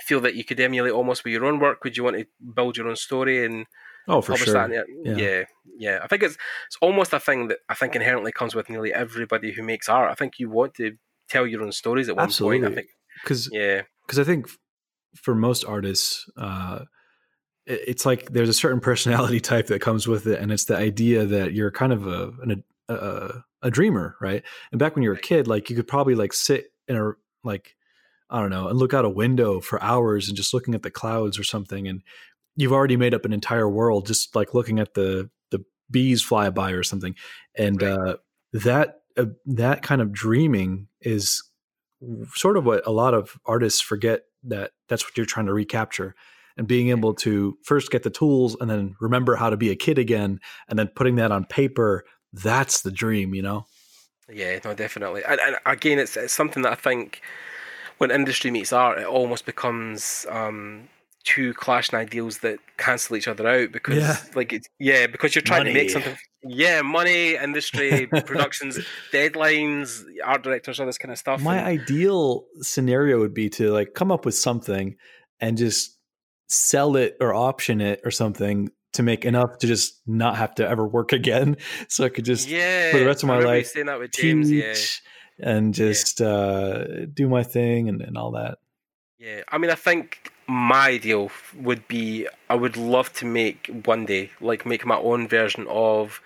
[0.00, 1.84] feel that you could emulate almost with your own work?
[1.84, 3.66] Would you want to build your own story and
[4.08, 4.54] Oh, for publish sure.
[4.54, 4.70] that?
[4.72, 4.82] Yeah.
[5.04, 5.16] Yeah.
[5.16, 5.44] yeah,
[5.78, 5.98] yeah.
[6.02, 6.36] I think it's
[6.66, 10.10] it's almost a thing that I think inherently comes with nearly everybody who makes art.
[10.10, 10.96] I think you want to
[11.28, 12.24] tell your own stories at one point.
[12.24, 12.74] I Absolutely.
[12.74, 12.88] think,
[13.22, 14.48] Because yeah, because I think
[15.16, 16.80] for most artists, uh,
[17.66, 21.24] it's like there's a certain personality type that comes with it, and it's the idea
[21.26, 23.30] that you're kind of a an, a,
[23.62, 24.42] a dreamer, right?
[24.70, 27.12] And back when you were a kid, like you could probably like sit in a
[27.44, 27.76] like
[28.30, 30.90] I don't know and look out a window for hours and just looking at the
[30.90, 32.02] clouds or something, and
[32.56, 36.50] you've already made up an entire world just like looking at the the bees fly
[36.50, 37.14] by or something,
[37.56, 37.92] and Right.
[37.92, 38.16] uh,
[38.52, 41.42] that uh, that kind of dreaming is
[42.34, 46.14] sort of what a lot of artists forget that that's what you're trying to recapture
[46.56, 49.76] and being able to first get the tools and then remember how to be a
[49.76, 53.66] kid again and then putting that on paper that's the dream you know
[54.32, 55.22] yeah, no, definitely.
[55.24, 57.20] And, and again, it's it's something that I think
[57.98, 60.88] when industry meets art, it almost becomes um,
[61.24, 64.16] two clashing ideals that cancel each other out because, Yeah.
[64.34, 66.16] like, it's, yeah, because you're trying to make something.
[66.42, 68.78] Yeah, money, industry, productions,
[69.12, 71.40] deadlines, art directors, all this kind of stuff.
[71.40, 74.96] my and- ideal scenario would be to like come up with something
[75.40, 75.98] and just
[76.48, 80.68] sell it or option it or something to make enough to just not have to
[80.68, 81.56] ever work again
[81.88, 84.50] so i could just yeah, for the rest of my life, saying that with James.
[84.52, 84.74] Yeah,
[85.38, 88.58] and just uh, do my thing and, and all that
[89.18, 94.04] Yeah, I mean, I think my ideal would be I would love to make one
[94.06, 96.20] day, like, make my own version of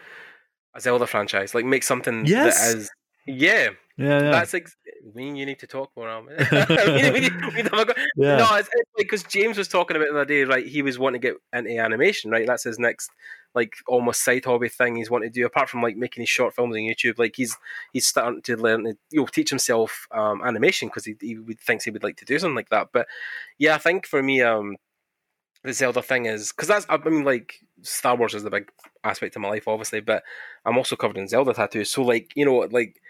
[0.74, 2.58] a Zelda franchise, like, make something Yes.
[2.58, 2.90] that is,
[3.26, 4.76] yeah, yeah yeah that's ex-
[5.14, 6.08] we you need to talk more.
[6.08, 6.26] Alan.
[6.50, 9.56] we need, we need, we need to have a go- yeah No, it's because James
[9.58, 10.66] was talking about it the other day, right?
[10.66, 12.46] He was wanting to get into animation, right?
[12.46, 13.10] That's his next,
[13.56, 15.46] like, almost side hobby thing he's wanting to do.
[15.46, 17.56] Apart from like making his short films on YouTube, like he's
[17.92, 21.58] he's starting to learn to you know teach himself um, animation because he he would,
[21.58, 22.90] thinks he would like to do something like that.
[22.92, 23.08] But
[23.58, 24.76] yeah, I think for me, um,
[25.64, 28.70] the Zelda thing is because that's I mean like Star Wars is the big
[29.02, 30.22] aspect of my life, obviously, but
[30.64, 31.90] I'm also covered in Zelda tattoos.
[31.90, 33.00] So like you know like.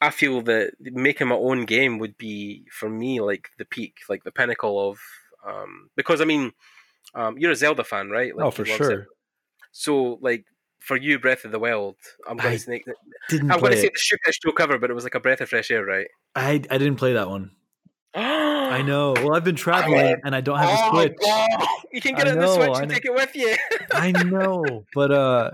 [0.00, 4.24] I feel that making my own game would be for me like the peak, like
[4.24, 4.98] the pinnacle of
[5.46, 6.52] um because I mean
[7.14, 8.34] um you're a Zelda fan, right?
[8.34, 9.06] Like oh for sure Zelda.
[9.72, 10.44] So like
[10.80, 11.96] for you, Breath of the Wild,
[12.28, 12.82] I'm going I to say
[13.28, 13.94] Didn't I'm going to say it.
[13.94, 16.06] the shoot show cover, but it was like a breath of fresh air, right?
[16.34, 17.50] I I didn't play that one.
[18.14, 19.12] I I know.
[19.14, 21.12] Well, I've been traveling and I don't have a Switch.
[21.92, 23.54] You can get I it on the Switch and take it with you.
[23.92, 25.50] I know, but uh,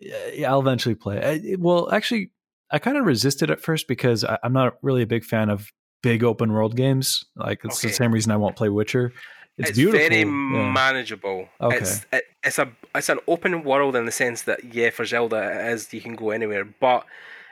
[0.00, 1.18] yeah, I'll eventually play.
[1.22, 2.30] I, it- well, actually,
[2.70, 5.68] I kind of resisted at first because I, I'm not really a big fan of
[6.02, 7.24] big open world games.
[7.36, 7.88] Like it's Okay.
[7.88, 9.12] the same reason I won't play Witcher.
[9.58, 10.08] It's, It's, beautiful.
[10.08, 10.72] very yeah.
[10.72, 11.48] manageable.
[11.60, 11.76] Okay.
[11.78, 15.36] It's it, it's a it's an open world in the sense that yeah, for Zelda
[15.66, 17.04] it is you can go anywhere, but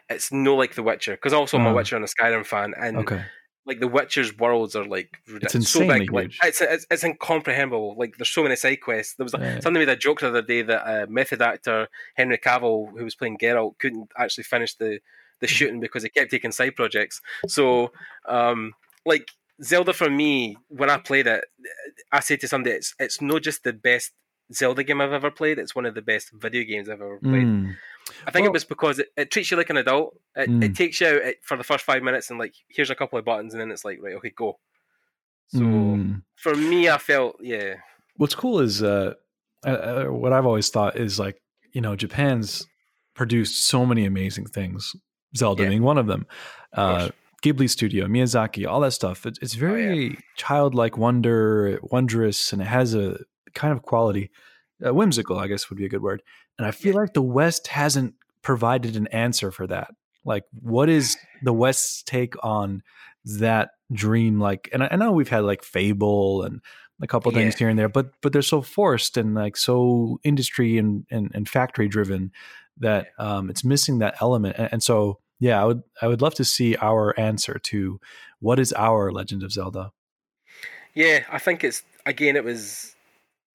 [0.09, 1.75] it's no like The Witcher because also I'm a Uh.
[1.75, 3.23] Witcher and a Skyrim fan, and Okay.
[3.67, 5.55] like The Witcher's worlds are like ridiculous.
[5.57, 7.97] It's so big, like it's, it's it's incomprehensible.
[7.99, 9.15] Like there's so many side quests.
[9.17, 9.61] There was a, Yeah.
[9.61, 13.17] somebody made a joke the other day that uh, method actor Henry Cavill, who was
[13.17, 15.01] playing Geralt, couldn't actually finish the
[15.41, 17.21] the shooting because he kept taking side projects.
[17.49, 17.93] So,
[18.27, 18.73] um,
[19.05, 19.31] like
[19.63, 21.45] Zelda for me, when I played it,
[22.13, 24.13] I say to somebody, it's it's not just the best
[24.53, 25.59] Zelda game I've ever played.
[25.59, 27.45] It's one of the best video games I've ever played.
[27.47, 27.75] Mm.
[28.27, 30.19] I think Well- it was because it, it treats you like an adult.
[30.37, 30.63] It, Mm.
[30.63, 33.19] it takes you out it, for the first five minutes and like here's a couple
[33.19, 34.59] of buttons, and then it's like right, okay, go.
[35.49, 36.23] So Mm.
[36.37, 37.77] for me, I felt yeah,
[38.17, 39.15] what's cool is uh,
[39.67, 41.41] uh, uh, what I've always thought is like
[41.73, 42.67] you know Japan's
[43.15, 44.95] produced so many amazing things.
[45.37, 45.71] Zelda Yeah.
[45.71, 46.27] being one of them.
[46.73, 47.13] of Uh, course.
[47.47, 49.25] Ghibli Studio, Miyazaki, all that stuff.
[49.27, 49.73] It's, it's Oh, yeah.
[49.73, 53.19] very childlike wonder, wondrous, and it has a
[53.55, 54.31] kind of quality,
[54.85, 56.23] uh, whimsical, I guess would be a good word.
[56.59, 57.01] And I feel Yeah.
[57.03, 59.89] like the West hasn't provided an answer for that.
[60.25, 62.83] Like, what is the West's take on
[63.39, 64.41] that dream?
[64.41, 66.61] Like, and I, I know we've had like Fable and
[67.01, 70.79] a couple things here and there, but but they're so forced and like so industry
[70.79, 72.33] and and, and factory driven
[72.79, 74.57] that um, it's missing that element.
[74.59, 78.01] And, and so, yeah, I would I would love to see our answer to
[78.41, 79.93] what is our Legend of Zelda.
[80.95, 82.37] Yeah, I think it's again.
[82.37, 82.95] It was.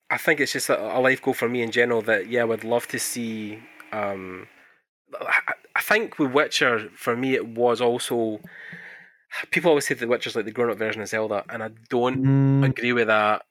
[0.09, 2.01] I think it's just a, a life goal for me in general.
[2.01, 3.59] That yeah, I would love to see.
[3.91, 4.47] Um,
[5.19, 8.39] I, I think with Witcher, for me, it was also.
[9.49, 12.69] People always say The Witcher's like the grown-up version of Zelda, and I don't Mm,
[12.69, 13.43] agree with that.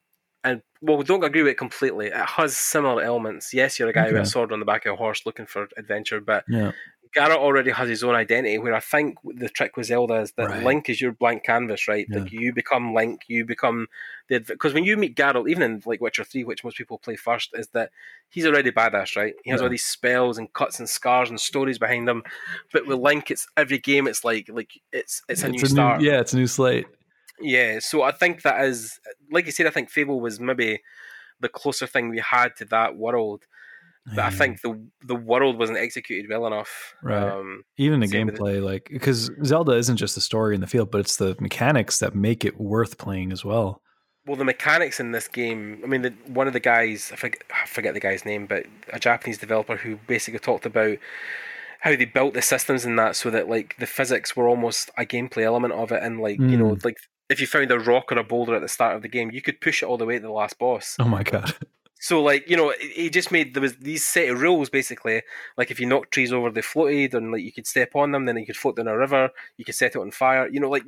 [0.45, 2.09] And well, don't agree with it completely.
[2.09, 3.55] It has similar elements.
[3.55, 5.68] Yes, you're a guy with a sword on the back of a horse looking for
[5.78, 6.72] adventure, but yeah,
[7.13, 8.59] Garrett already has his own identity.
[8.59, 10.63] Where I think the trick with Zelda is that Right.
[10.63, 12.07] Link is your blank canvas, right?
[12.11, 13.89] Like you become Link, you become
[14.29, 17.17] the because when you meet Garrett, even in like Witcher Three, which most people play
[17.17, 17.91] first, is that
[18.29, 19.35] he's already badass, right?
[19.43, 19.65] He has Yeah.
[19.65, 22.23] all these spells and cuts and scars and stories behind him.
[22.73, 24.07] But with Link, it's every game.
[24.07, 26.03] It's like like it's it's a new start.
[26.03, 26.87] yeah, it's a new slate.
[27.41, 29.01] Yeah, so I think that is,
[29.33, 30.83] like you said, I think Fable was maybe
[31.41, 33.47] the closer thing we had to that world.
[34.07, 36.95] But I think the the world wasn't executed well enough.
[37.03, 37.23] Right.
[37.23, 38.41] Um, even the same with it.
[38.41, 41.99] gameplay, like because Zelda isn't just the story in the field, but it's the mechanics
[41.99, 43.83] that make it worth playing as well.
[44.27, 45.81] well, the mechanics in this game.
[45.85, 48.67] I mean, the, one of the guys, I forget, I forget the guy's name, but
[48.93, 50.99] a Japanese developer who basically talked about
[51.81, 55.05] how they built the systems in that so that like the physics were almost a
[55.05, 56.97] gameplay element of it, and like you know, like
[57.29, 59.43] if you found a rock or a boulder at the start of the game, you
[59.43, 60.97] could push it all the way to the last boss.
[60.99, 61.55] Oh my god!
[62.01, 65.23] So like you know, he just made there was these set of rules basically.
[65.59, 68.25] Like if you knock trees over, they floated, and like you could step on them,
[68.25, 69.29] then you could float down a river.
[69.59, 70.49] You could set it on fire.
[70.49, 70.85] You know, like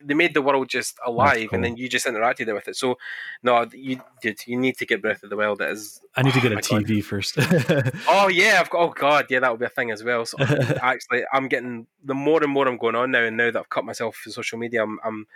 [0.00, 1.54] they made the world just alive, cool.
[1.56, 2.74] and then you just interacted with it.
[2.74, 2.98] So
[3.44, 4.40] no, you did.
[4.44, 5.60] You need to get Breath of the Wild.
[5.60, 6.00] It is.
[6.16, 6.84] I need to oh get a my God.
[6.84, 7.38] TV first.
[8.08, 8.80] Oh yeah, I've got.
[8.80, 10.26] Oh god, yeah, that would be a thing as well.
[10.26, 10.36] So
[10.82, 13.70] actually, I'm getting the more and more I'm going on now, and now that I've
[13.70, 15.28] cut myself from social media, I'm I'm,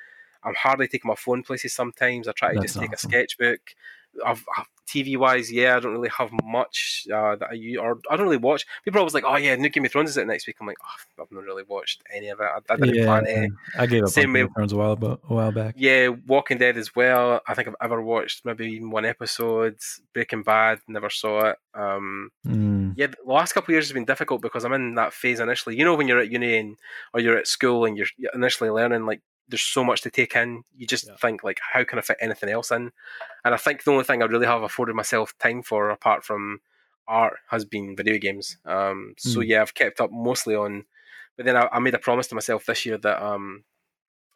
[0.43, 1.73] I'm hardly taking my phone places.
[1.73, 3.61] Sometimes I try to That's just take a sketchbook.
[4.27, 7.99] I've, I've TV wise, yeah, I don't really have much uh, that I use, or
[8.11, 8.67] I don't really watch.
[8.85, 10.67] People are always like, "Oh yeah, New Game of Thrones is it next week?" I'm
[10.67, 12.45] like, oh, I've not really watched any of it.
[12.45, 13.31] I, I didn't plan to.
[13.31, 13.47] yeah,
[13.79, 15.75] I gave up Same way- Game of Thrones a while, but a while back.
[15.79, 17.41] Yeah, Walking Dead as well.
[17.47, 19.77] I think I've ever watched maybe even one episode.
[20.13, 21.57] Breaking Bad, never saw it.
[21.75, 25.13] Um, Mm, yeah, the last couple of years has been difficult because I'm in that
[25.13, 25.77] phase initially.
[25.77, 26.77] You know, when you're at uni and,
[27.15, 29.21] or you're at school and you're initially learning, like
[29.51, 30.65] there's so much to take in.
[30.77, 31.17] You just Yeah.
[31.17, 32.93] think like, how can I fit anything else in?
[33.45, 36.61] And I think the only thing I really have afforded myself time for, apart from
[37.09, 38.57] art, has been video games.
[38.65, 39.49] Um, so Mm.
[39.49, 40.85] yeah, I've kept up mostly on.
[41.37, 43.65] But then I, I made a promise to myself this year that um,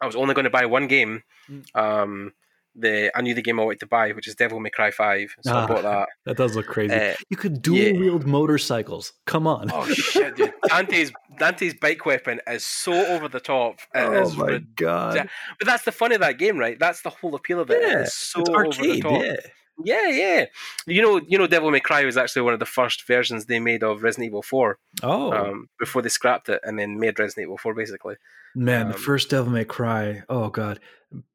[0.01, 1.23] I was only going to buy one game.
[1.49, 1.65] Mm.
[1.75, 2.33] Um,
[2.75, 5.33] the I knew the game I wanted to buy, which is Devil May Cry Five.
[5.41, 5.67] So I Ah.
[5.67, 6.09] bought that.
[6.25, 6.93] that does look crazy.
[6.93, 8.17] Uh, you could dual yeah.
[8.25, 9.13] motorcycles.
[9.25, 9.71] Come on.
[9.73, 10.51] Oh shit, dude!
[10.67, 13.75] Dante's Dante's bike weapon is so over the top.
[13.93, 15.29] It Oh my rid- god!
[15.59, 16.77] But that's the fun of that game, right?
[16.79, 17.81] That's the whole appeal of it.
[17.81, 19.21] Yeah, it is so it's over the top.
[19.21, 19.35] Yeah.
[19.83, 20.45] yeah, yeah.
[20.87, 23.59] You know, you know, Devil May Cry was actually one of the first versions they
[23.59, 24.79] made of Resident Evil Four.
[25.03, 28.15] Oh Um, before they scrapped it and then made Resident Evil Four, basically.
[28.55, 30.23] man, the um, first Devil May Cry.
[30.29, 30.79] Oh god,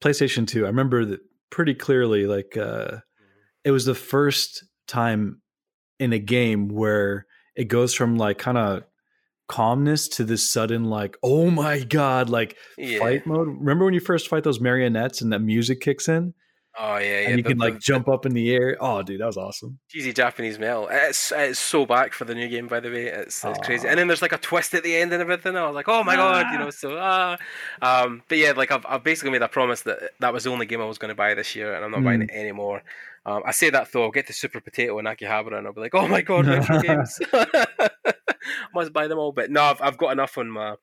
[0.00, 0.64] PlayStation Two.
[0.64, 1.20] I remember that
[1.50, 2.26] pretty clearly.
[2.26, 2.98] Like, uh,
[3.64, 5.42] it was the first time
[5.98, 8.84] in a game where it goes from like kind of
[9.48, 13.00] calmness to this sudden like oh my god like Yeah.
[13.00, 16.34] fight mode remember when you first fight those marionettes and that music kicks in
[16.78, 17.28] Oh yeah, yeah.
[17.28, 19.36] and you the- can the- like jump up in the air oh dude that was
[19.36, 20.88] awesome cheesy Japanese metal.
[20.90, 23.06] It's it's so back for the new game, by the way.
[23.06, 23.88] It's it's crazy.
[23.88, 25.56] And then there's like a twist at the end and everything.
[25.56, 26.64] I was like, oh my god, you Ah.
[26.64, 26.70] know.
[26.70, 27.36] So ah,
[27.82, 30.66] um, but yeah, like I've I've basically made a promise that that was the only
[30.66, 32.24] game I was going to buy this year, and I'm not buying Mm.
[32.24, 32.82] it anymore.
[33.26, 35.80] Um, I say that though, I'll get to Super Potato and Akihabara, and I'll be
[35.82, 37.18] like, oh my god, retro games.
[38.74, 39.32] Must buy them all.
[39.32, 40.76] But no, I've, I've got enough on my.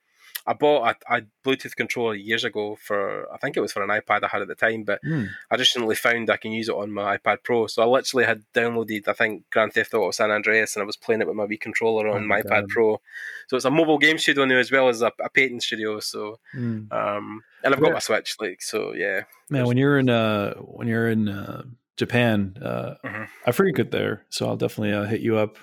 [0.48, 3.90] I bought a, a Bluetooth controller years ago for I think it was for an
[3.90, 5.26] iPad I had at the time, but Hmm.
[5.52, 7.68] I just recently found I can use it on my iPad Pro.
[7.68, 10.96] So I literally had downloaded, I think, Grand Theft Auto San Andreas, and I was
[10.98, 13.02] playing it with my Wii controller Oh on my my iPad Pro.
[13.48, 16.00] So it's a mobile game studio now as well as a, a painting studio.
[16.00, 16.86] So, Hmm.
[16.92, 17.94] um, and I've got Yeah.
[17.94, 19.22] my Switch, like, so yeah.
[19.50, 21.64] man when you're in uh when you're in uh
[21.96, 23.28] japan uh Mhm.
[23.46, 25.58] i frequent there so i'll definitely uh, hit you up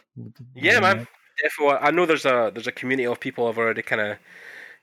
[0.54, 1.06] Yeah, man.
[1.42, 1.78] Definitely.
[1.80, 4.18] I know there's a there's a community of people I've already kind of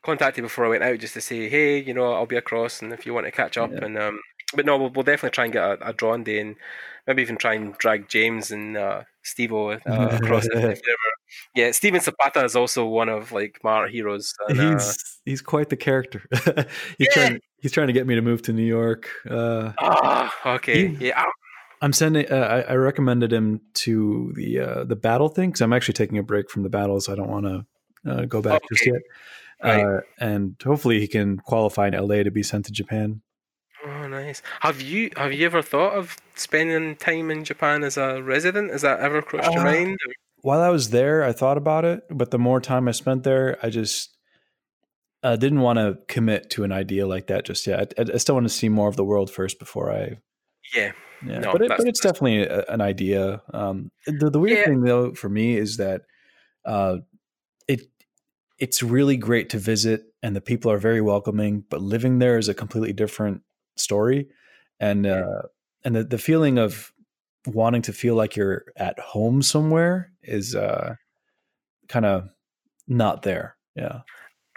[0.04, 2.92] contacted before I went out just to say, hey, you know, I'll be across, and
[2.94, 3.86] if you want to catch up, Yeah.
[3.86, 4.20] and um,
[4.56, 6.56] but no, we'll, we'll definitely try and get a, a drawn day, and
[7.08, 9.80] maybe even try and drag James and uh, Steve-O uh,
[10.22, 11.12] across if, if they ever.
[11.56, 14.34] Yeah, Steven Zapata is also one of like my heroes.
[14.50, 16.24] And, uh, he's he's quite the character
[16.98, 17.08] he's Yeah.
[17.14, 21.08] trying he's trying to get me to move to new york uh ah, okay, He-
[21.08, 21.24] yeah,
[21.82, 22.30] I'm sending.
[22.30, 26.18] Uh, I, I recommended him to the uh, the battle thing because I'm actually taking
[26.18, 27.08] a break from the battles.
[27.10, 27.66] I don't want to
[28.12, 29.02] uh, go back just yet.
[29.64, 29.84] Right.
[29.84, 33.22] Uh, and hopefully he can qualify in LA to be sent to Japan.
[33.86, 34.42] Oh, nice.
[34.62, 38.72] Have you have you ever thought of spending time in Japan as a resident?
[38.72, 40.00] Has that ever crossed your Uh, mind?
[40.44, 43.58] While I was there, I thought about it, but the more time I spent there,
[43.64, 44.18] I just
[45.24, 47.94] uh, didn't want to commit to an idea like that just yet.
[47.98, 50.18] I, I still want to see more of the world first before I
[50.76, 50.92] Yeah,
[51.26, 53.42] Yeah, No, but it, but it's definitely a, an idea.
[53.54, 54.66] Um, the the weird Yeah.
[54.66, 56.02] thing though for me is that
[56.66, 56.98] uh,
[58.62, 61.66] it's really great to visit, and the people are very welcoming.
[61.70, 63.42] But living there is a completely different
[63.76, 64.30] story,
[64.80, 65.42] and uh,
[65.84, 66.94] and the the feeling of
[67.48, 70.96] wanting to feel like you're at home somewhere is uh,
[71.90, 72.30] kind of
[72.88, 73.58] not there.
[73.76, 74.02] Yeah,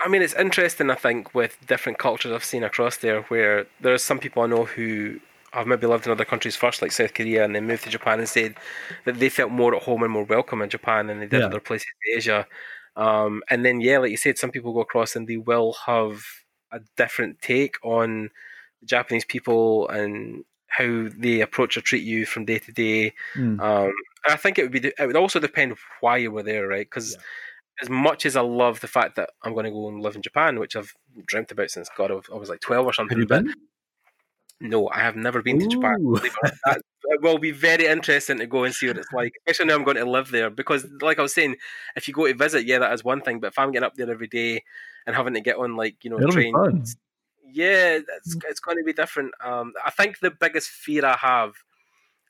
[0.00, 0.90] I mean, it's interesting.
[0.90, 4.46] I think with different cultures I've seen across there, where there are some people I
[4.46, 5.20] know who
[5.52, 8.18] have maybe lived in other countries first, like South Korea, and then moved to Japan
[8.18, 8.56] and said
[9.04, 11.46] that they felt more at home and more welcome in Japan than they did Yeah.
[11.46, 12.46] other places in Asia.
[12.96, 16.22] Um, and then, yeah, like you said, some people go across and they will have
[16.70, 18.30] a different take on
[18.80, 23.12] the Japanese people and how they approach or treat you from day to day.
[23.36, 23.60] Mm.
[23.60, 23.92] Um,
[24.24, 26.86] and I think it would be it would also depend why you were there, right?
[26.86, 27.20] Because Yeah.
[27.82, 30.22] as much as I love the fact that I'm going to go and live in
[30.22, 30.94] Japan, which I've
[31.26, 33.54] dreamt about since God I was- like 12 or something, have you but been?
[34.70, 35.96] no, I have never been to Japan.
[36.00, 36.18] Ooh.
[37.04, 37.14] it.
[37.14, 39.84] It will be very interesting to go and see what it's like, especially now I'm
[39.84, 40.50] going to live there.
[40.50, 41.56] Because, like I was saying,
[41.96, 43.40] if you go to visit, yeah, that is one thing.
[43.40, 44.64] But if I'm getting up there every day
[45.06, 46.96] and having to get on, like, you know, It'll trains,
[47.46, 49.32] yeah, it's, it's going to be different.
[49.42, 51.52] Um, I think the biggest fear I have,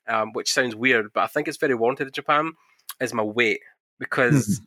[0.07, 2.53] um, which sounds weird, but I think it's very warranted in Japan,
[2.99, 3.61] is my weight.
[3.97, 4.61] Because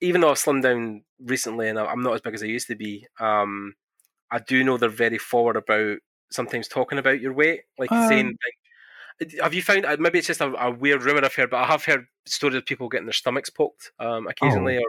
[0.00, 2.76] even though I've slimmed down recently and I'm not as big as I used to
[2.76, 3.74] be, um,
[4.30, 5.98] I do know they're very forward about
[6.30, 8.38] sometimes talking about your weight, like Um, saying.
[9.42, 9.84] Have you found?
[9.84, 12.56] uh, Maybe it's just a, a weird rumor I've heard, but I have heard stories
[12.56, 14.82] of people getting their stomachs poked um, occasionally, or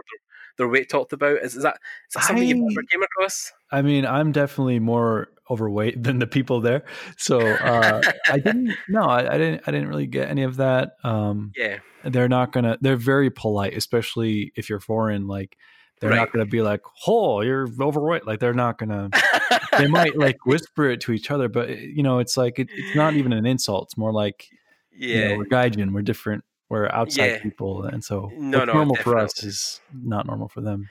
[0.56, 1.38] their, weight talked about.
[1.38, 1.74] Is, is that
[2.08, 3.52] is that something you've I- ever came across?
[3.70, 6.84] I mean, I'm definitely more overweight than the people there,
[7.18, 8.74] so uh, I didn't.
[8.88, 9.62] No, I, I didn't.
[9.66, 10.92] I didn't really get any of that.
[11.04, 12.78] Um, Yeah, they're not gonna.
[12.80, 15.26] They're very polite, especially if you're foreign.
[15.26, 15.56] Like,
[16.02, 16.16] they're Right.
[16.18, 19.08] not gonna be like, "Oh, you're overweight." Like, they're not gonna.
[19.78, 22.68] they might like whisper it to each other, but eh, you know, it's like it,
[22.76, 23.84] it's not even an insult.
[23.84, 24.48] It's more like,
[24.92, 25.16] yeah.
[25.16, 27.38] you know, we're gaijin, we're different, we're outside Yeah.
[27.38, 30.88] people, and so No, what's no, normal for us is not normal for them.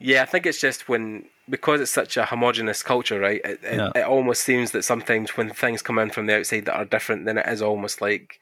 [0.00, 3.40] Yeah, I think it's just when because it's such a homogenous culture, right?
[3.44, 3.90] It, it, Yeah.
[3.94, 7.26] it almost seems that sometimes when things come in from the outside that are different,
[7.26, 8.40] then it is almost like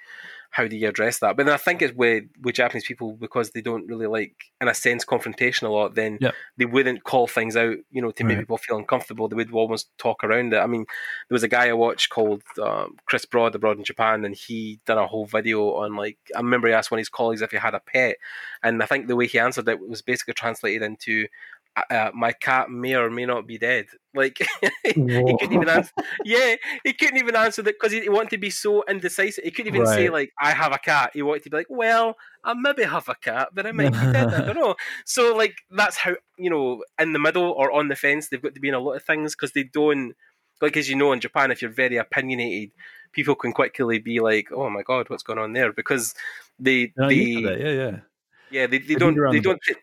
[0.52, 1.34] how do you address that?
[1.34, 4.68] But then I think it's with with Japanese people because they don't really like, in
[4.68, 5.94] a sense, confrontation a lot.
[5.94, 6.34] Then Yep.
[6.58, 8.42] they wouldn't call things out, you know, to make Right.
[8.42, 9.28] people feel uncomfortable.
[9.28, 10.58] They would almost talk around it.
[10.58, 10.84] I mean,
[11.28, 14.78] there was a guy I watched called um, Chris Broad abroad in Japan, and he
[14.86, 17.50] done a whole video on like I remember he asked one of his colleagues if
[17.50, 18.16] he had a pet,
[18.62, 21.26] and I think the way he answered it was basically translated into.
[21.74, 23.86] Uh, my cat may or may not be dead.
[24.14, 24.36] Like
[24.84, 25.90] he couldn't even answer.
[26.22, 29.42] Yeah, he couldn't even answer that because he, he wanted to be so indecisive.
[29.42, 32.16] He couldn't even say like, "I have a cat." He wanted to be like, "Well,
[32.44, 34.34] I maybe have a cat, but I might be dead.
[34.34, 34.74] I don't know."
[35.06, 38.54] So like that's how you know in the middle or on the fence they've got
[38.54, 40.12] to be in a lot of things because they don't
[40.60, 42.72] like as you know in Japan, if you're very opinionated,
[43.12, 46.14] people can quickly be like, "Oh my god, what's going on there?" Because
[46.58, 48.00] they No, they you know that, yeah, yeah.
[48.50, 49.74] yeah they, they don't they don't t-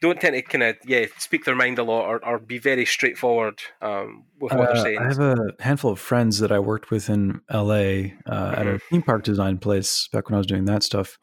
[0.00, 2.84] don't tend to kind of yeah speak their mind a lot or, or be very
[2.86, 4.98] straightforward um, with what Uh, they're saying.
[4.98, 8.78] I have a handful of friends that I worked with in LA uh, at a
[8.90, 11.18] theme park design place back when I was doing that stuff,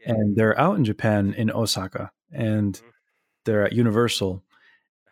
[0.00, 0.14] Yeah.
[0.14, 2.92] and they're out in Japan in Osaka, and Mhm.
[3.44, 4.42] they're at Universal,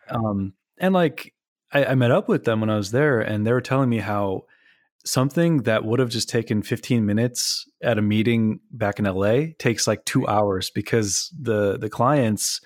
[0.09, 1.33] um, and like
[1.71, 3.99] I, I met up with them when I was there, and they were telling me
[3.99, 4.43] how
[5.05, 9.87] something that would have just taken 15 minutes at a meeting back in LA takes
[9.87, 12.59] like two hours because the the clients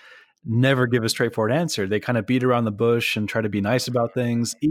[0.46, 1.88] never give a straightforward answer.
[1.88, 4.56] They kind of beat around the bush and try to be nice about things.
[4.62, 4.70] Yeah.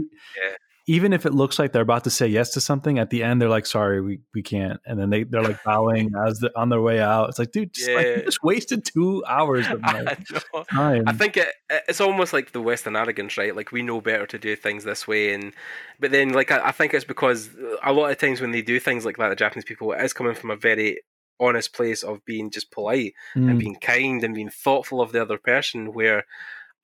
[0.87, 3.39] Even if it looks like they're about to say yes to something, at the end
[3.39, 6.69] they're like, "Sorry, we, we can't," and then they they're like bowing as the, on
[6.69, 7.29] their way out.
[7.29, 10.03] It's like, dude, just, like, just wasted two hours of my
[10.49, 11.03] I time.
[11.05, 11.49] I think it,
[11.87, 13.55] it's almost like the Western arrogance, right?
[13.55, 15.53] Like we know better to do things this way, and
[15.99, 17.51] but then like I, I think it's because
[17.83, 20.13] a lot of times when they do things like that, the Japanese people it is
[20.13, 20.97] coming from a very
[21.39, 23.13] honest place of being just polite
[23.47, 25.93] and Mm, being kind and being thoughtful of the other person.
[25.93, 26.25] Where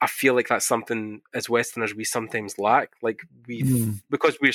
[0.01, 2.91] I feel like that's something as Westerners we sometimes lack.
[3.01, 3.99] Like we Mm.
[4.09, 4.53] because we're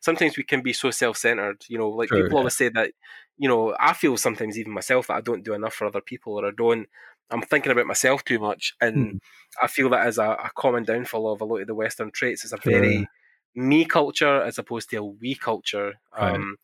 [0.00, 1.64] sometimes we can be so self-centered.
[1.68, 2.38] You know, like Sure, people yeah.
[2.38, 2.92] always say that.
[3.36, 6.34] You know, I feel sometimes even myself that I don't do enough for other people,
[6.34, 6.88] or I don't.
[7.30, 9.18] I'm thinking about myself too much, and Mm.
[9.62, 12.42] I feel that as a, a common downfall of a lot of the Western traits.
[12.44, 12.72] It's a Sure.
[12.72, 13.10] very
[13.54, 15.94] me culture as opposed to a we culture.
[16.20, 16.34] Right.
[16.34, 16.56] Um,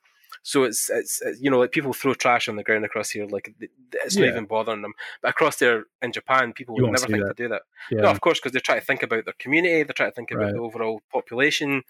[0.47, 3.27] so it's, it's it's you know like people throw trash on the ground across here
[3.27, 3.53] like
[4.05, 4.31] it's not Yeah.
[4.33, 4.93] even bothering them.
[5.23, 7.37] But across there in Japan, people You would never think that.
[7.37, 7.63] to do that.
[7.91, 10.15] yeah, No, of course, because they're trying to think about their community, they're trying to
[10.15, 10.53] think about Right.
[10.55, 11.83] the overall population.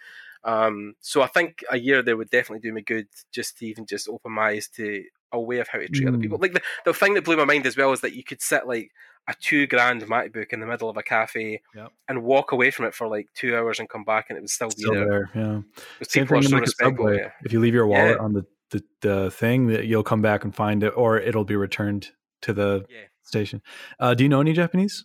[0.45, 3.87] Um, so I think a year there would definitely do me good just to even
[3.87, 5.03] just open my eyes to
[5.33, 6.23] a way of how to treat other Mm.
[6.23, 6.39] people.
[6.39, 8.67] Like the, the thing that blew my mind as well is that you could sit
[8.67, 8.93] like
[9.29, 11.93] a two grand MacBook in the middle of a cafe Yep.
[12.09, 14.51] and walk away from it for like two hours and come back and it would
[14.51, 15.09] still be there.
[15.09, 15.31] there.
[15.35, 15.61] Yeah.
[16.07, 17.17] Same thing like subway.
[17.19, 17.31] Yeah.
[17.45, 18.25] If you leave your wallet Yeah.
[18.25, 21.57] on the, the the thing, that you'll come back and find it, or it'll be
[21.57, 22.11] returned
[22.43, 22.99] to the Yeah.
[23.23, 23.63] station.
[23.99, 25.05] Uh, do you know any Japanese?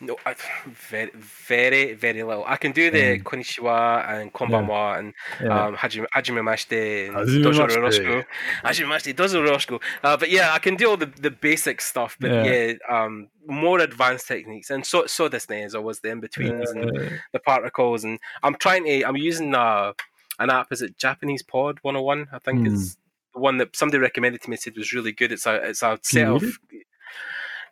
[0.00, 0.36] No, I,
[0.66, 2.44] very, very, very little.
[2.46, 3.24] I can do the Same.
[3.24, 5.66] konnichiwa and konbanwa and Yeah.
[5.66, 7.76] um, hajime, hajime mashite and Hajime dozo mashite.
[8.04, 8.24] yoroshiku.
[8.62, 9.80] Hajime mashite, dozo yoroshiku.
[10.04, 12.16] Uh, but yeah, I can do all the, the basic stuff.
[12.20, 12.44] But Yeah.
[12.44, 14.70] yeah, um, more advanced techniques.
[14.70, 18.04] And so so this is always the in betweens and the particles.
[18.04, 19.02] And I'm trying to.
[19.02, 19.94] I'm using uh,
[20.38, 20.70] an app.
[20.70, 22.28] Is it Japanese Pod 101?
[22.32, 22.66] I think Hmm.
[22.74, 22.96] it's
[23.34, 24.56] the one that somebody recommended to me.
[24.56, 25.32] Said was really good.
[25.32, 26.44] It's a it's a set of.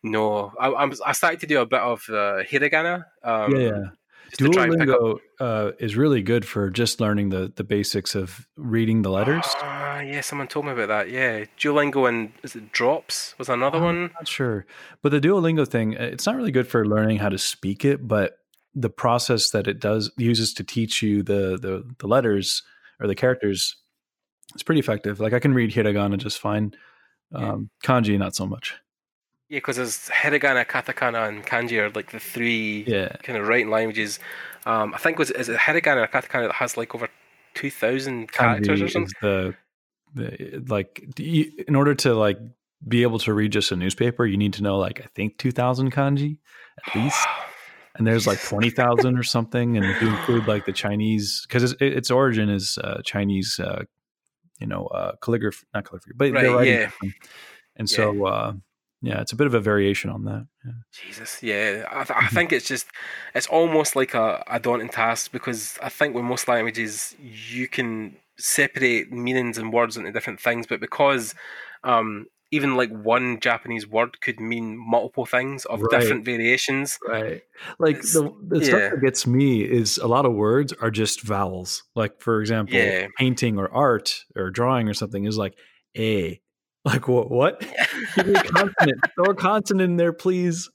[0.07, 3.05] No, I, I'm, I started to do a bit of uh, hiragana.
[3.23, 3.85] Um, yeah, yeah.
[4.31, 7.53] just to try and pick up Duolingo uh, is really good for just learning the
[7.57, 9.45] the basics of reading the letters.
[9.57, 11.11] Ah, yeah, someone told me about that.
[11.11, 14.03] Yeah, Duolingo and is it Drops was another I'm one.
[14.15, 14.65] not sure,
[15.03, 18.07] but the Duolingo thing, uh, it's not really good for learning how to speak it,
[18.07, 18.39] but
[18.75, 22.63] the process that it does uses to teach you the the, the letters
[23.01, 23.77] or the characters,
[24.55, 25.19] it's pretty effective.
[25.19, 26.75] Like I can read hiragana just fine.
[27.33, 27.55] Yeah.
[27.55, 28.77] Um, kanji, not so much.
[29.49, 33.71] Yeah, because there's hiragana, katakana, and kanji are like the three Yeah, kind of writing
[33.71, 34.19] languages.
[34.65, 37.09] Um, I think was is it hiragana or katakana that has like over
[37.55, 39.13] two thousand characters or something.
[39.23, 39.55] the,
[40.15, 42.39] the like do you, in order to like
[42.89, 45.53] be able to read just a newspaper, you need to know like I think two
[45.53, 46.39] thousand kanji
[46.79, 47.29] at least.
[47.97, 49.77] and there's like 20,000 or something.
[49.77, 53.85] And if you include like the Chinese, because its, its origin is uh, Chinese, uh,
[54.61, 56.91] you know, uh, calligraphy, not calligraphy, but Right, they're writing yeah.
[57.77, 58.53] And so, uh,
[59.03, 60.47] yeah, it's a bit of a variation on that.
[60.65, 60.73] Yeah.
[60.93, 61.85] Jesus, yeah.
[61.91, 62.31] I, th- I Mhm.
[62.35, 62.87] think it's just,
[63.35, 68.17] it's almost like a, a daunting task because I think with most languages, you can
[68.39, 71.35] separate meanings and words into different things, but because
[71.85, 76.01] um, even like one Japanese word could mean multiple things of Right.
[76.01, 76.99] different variations.
[77.07, 77.43] Right.
[77.79, 78.65] Like It's- the, the yeah.
[78.65, 81.83] stuff that gets me is a lot of words are just vowels.
[81.95, 83.09] Like, for example, Yeah.
[83.19, 85.55] painting or art or drawing or something is like
[85.97, 86.41] a.
[86.87, 87.31] Like what?
[87.39, 87.61] What?
[88.15, 89.01] Give me a consonant.
[89.17, 90.71] Throw a consonant in there, please.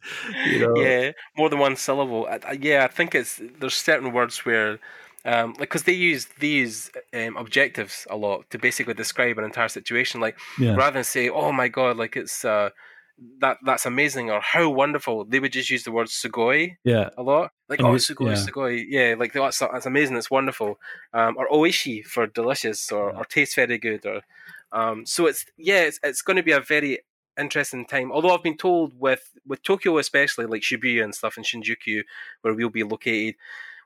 [0.46, 0.76] You know.
[0.82, 2.28] Yeah, more than one syllable.
[2.60, 4.72] Yeah, I think it's there's certain words where,
[5.24, 9.70] um, like, because they use these um, objectives a lot to basically describe an entire
[9.70, 10.20] situation.
[10.20, 10.76] Like, Yeah.
[10.76, 12.70] rather than say, "Oh my god," like it's uh,
[13.40, 17.10] that that's amazing or how wonderful, they would just use the word "sugoi" Yeah.
[17.18, 17.52] a lot.
[17.70, 18.44] Like, And "Oh, sugoi, yeah.
[18.46, 20.72] sugoi," yeah, like that's that's amazing, it's wonderful.
[21.14, 23.20] Um, or "oishi" for delicious or, Yeah.
[23.20, 24.06] or tastes very good.
[24.06, 24.22] Or
[24.72, 27.00] um, so it's yeah, it's it's going to be a very
[27.40, 28.12] interesting time.
[28.12, 32.04] Although I've been told with with Tokyo especially, like Shibuya and stuff in Shinjuku,
[32.42, 33.36] where we'll be located,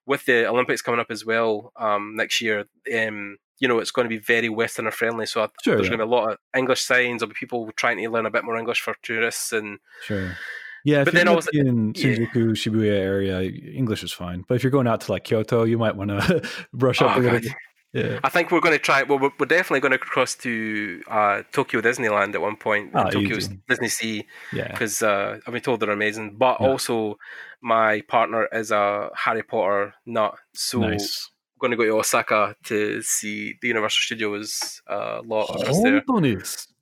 [0.05, 2.65] with the Olympics coming up as well um, next year.
[2.95, 5.25] Um, you know, it's going to be very Westerner friendly.
[5.25, 5.95] So I, Sure, there's yeah.
[5.95, 7.21] going to be a lot of English signs.
[7.21, 10.35] There'll be people trying to learn a bit more English for tourists, and Sure.
[10.83, 12.03] Yeah, if But then also- in yeah.
[12.17, 14.43] Shinjuku, Shibuya area, English is fine.
[14.47, 17.19] But if you're going out to like Kyoto, you might want to brush up Oh,
[17.19, 17.43] a little God.
[17.43, 17.53] bit.
[17.95, 18.19] Yeah.
[18.27, 19.03] I think we're going to try.
[19.03, 22.91] Well, we're, we're definitely going to cross to uh, Tokyo Disneyland at one point.
[22.93, 23.37] Ah, Tokyo.
[23.69, 24.67] Disney Sea Yeah.
[24.71, 26.35] because uh, I've been told they're amazing.
[26.37, 26.67] But Yeah.
[26.67, 27.17] also,
[27.61, 31.31] my partner is a Harry Potter nut, so nice.
[31.59, 36.03] going to go to Osaka to see the Universal Studios uh, lot of us there.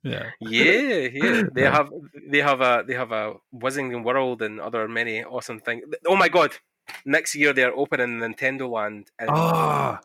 [0.04, 0.26] Yeah.
[0.42, 1.44] Yeah, yeah.
[1.54, 1.90] They have
[2.32, 5.84] they have a they have a Wizarding World and other many awesome things.
[6.08, 6.52] Oh my god!
[7.06, 10.02] Next year they are opening Nintendo Land and, Ah,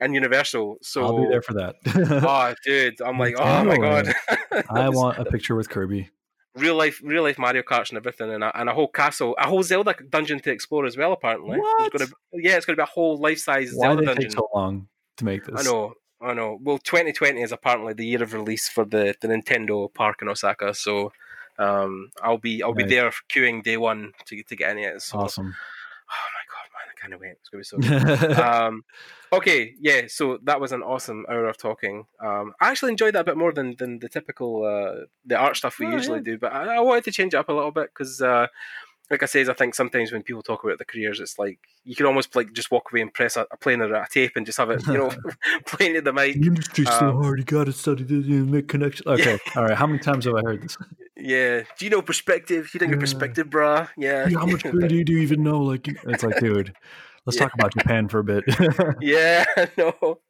[0.00, 0.78] and Universal.
[0.82, 1.74] So I'll be there for that.
[1.86, 4.12] oh, dude, I'm like, oh my god!
[4.70, 6.08] I want a picture with Kirby.
[6.56, 9.46] real life, real life Mario Karts and everything, and a, and a whole castle, a
[9.46, 11.12] whole Zelda dungeon to explore as well.
[11.12, 11.92] Apparently, What?
[11.92, 14.30] Gonna, yeah, it's going to be a whole life size Why Zelda did it dungeon.
[14.30, 14.88] take so long
[15.18, 15.60] to make this?
[15.60, 16.58] I know, I know.
[16.62, 20.74] Well, 2020 is apparently the year of release for the, the Nintendo park in Osaka,
[20.74, 21.12] so
[21.58, 25.02] um, I'll be I'll be there queuing day one to to get in it.
[25.02, 25.54] So, Awesome.
[26.10, 26.39] oh
[27.02, 27.36] my god, man, I can't wait.
[27.40, 28.26] It's gonna be so.
[28.26, 28.32] good.
[28.38, 28.84] um,
[29.32, 30.02] okay, yeah.
[30.08, 32.06] So that was an awesome hour of talking.
[32.20, 35.56] Um, I actually enjoyed that a bit more than than the typical uh, the art
[35.56, 36.24] stuff we Oh, usually yeah.
[36.24, 38.20] do, but I, I wanted to change it up a little bit because.
[38.20, 38.46] Uh,
[39.10, 41.96] like I says, I think sometimes when people talk about their careers, it's like you
[41.96, 44.46] can almost like just walk away and press a, a plane or a tape and
[44.46, 45.12] just have it, you know,
[45.66, 46.34] playing to the mic.
[46.40, 47.38] the industry's Um, so hard.
[47.40, 49.06] You got to study this and make connections.
[49.06, 49.38] Okay.
[49.56, 49.76] All right.
[49.76, 50.76] How many times have I heard this?
[51.16, 51.62] Yeah.
[51.78, 52.70] Do you know perspective?
[52.72, 53.88] You think of perspective, brah?
[53.98, 54.28] Yeah.
[54.28, 55.60] Yeah, how much Kirby do you even know?
[55.60, 56.72] Like, it's like, dude,
[57.26, 57.44] let's Yeah.
[57.44, 58.44] talk about Japan for a bit.
[59.00, 59.44] yeah,
[59.76, 60.20] no.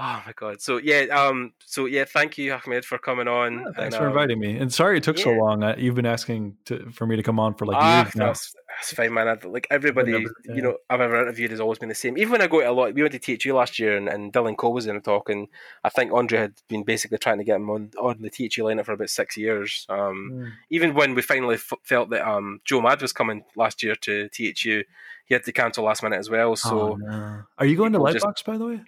[0.00, 0.62] Oh my god.
[0.62, 3.64] So yeah, um, so yeah, thank you, Ahmed, for coming on.
[3.74, 4.56] Thanks and, for um, inviting me.
[4.56, 5.64] And sorry it took so long.
[5.64, 8.26] I, you've been asking to, for me to come on for like Ah, years now.
[8.26, 9.26] that's, that's fine, man.
[9.26, 10.54] I, like everybody, yeah.
[10.54, 12.16] you know, I've ever interviewed has always been the same.
[12.16, 14.32] Even when I go to a lot, we went to THU last year, and, and
[14.32, 15.48] Dylan Cole was in a talk, and
[15.82, 18.84] I think Andre had been basically trying to get him on on the THU lineup
[18.84, 19.84] for about six years.
[19.88, 20.50] Um, Mm.
[20.70, 24.28] even when we finally f- felt that um, Joe Mad was coming last year to
[24.28, 24.84] THU,
[25.26, 26.54] he had to cancel last minute as well.
[26.54, 27.42] So Oh, no.
[27.58, 28.80] Are you going to people just- Lightbox, by the way?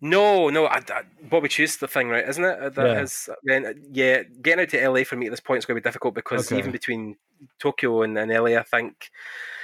[0.00, 2.28] No, no, I, I, Bobby Chiu's the thing, right?
[2.28, 2.74] Isn't it?
[2.74, 3.00] That Yeah.
[3.02, 5.80] is- then, yeah, getting out to LA for me at this point is going to
[5.80, 6.58] be difficult because Okay.
[6.58, 7.16] even between
[7.58, 9.10] Tokyo and, and LA, I think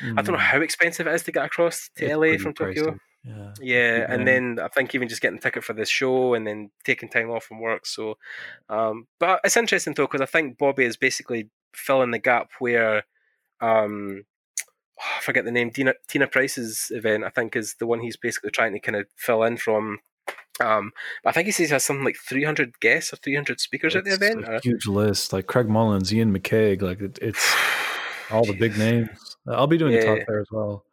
[0.03, 0.39] I don't know Mm.
[0.39, 2.99] how expensive it is to get across to It's LA from Tokyo.
[3.25, 3.55] Yeah.
[3.61, 6.71] Yeah, and then I think even just getting a ticket for this show and then
[6.83, 7.87] taking time off from work.
[7.87, 8.19] So,
[8.69, 13.05] um, but it's interesting though because I think Bobby is basically filling the gap where,
[13.61, 14.25] um,
[14.99, 15.71] I forget the name.
[15.71, 19.07] Tina Tina Price's event, I think, is the one he's basically trying to kind of
[19.17, 20.01] fill in from.
[20.61, 20.93] Um,
[21.25, 24.05] but I think he says he has something like 300 guests or 300 speakers at
[24.05, 24.47] the event.
[24.63, 27.55] huge list, like Craig Mullins, Ian McCaig, like it, it's
[28.31, 29.09] all the big names.
[29.49, 30.85] I'll be doing a talk there as well.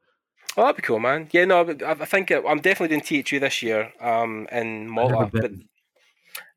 [0.57, 1.30] Oh, that'd be cool, man.
[1.32, 5.30] Yeah, no, I I think it, I'm definitely doing THU this year um, in Malta.
[5.32, 5.51] But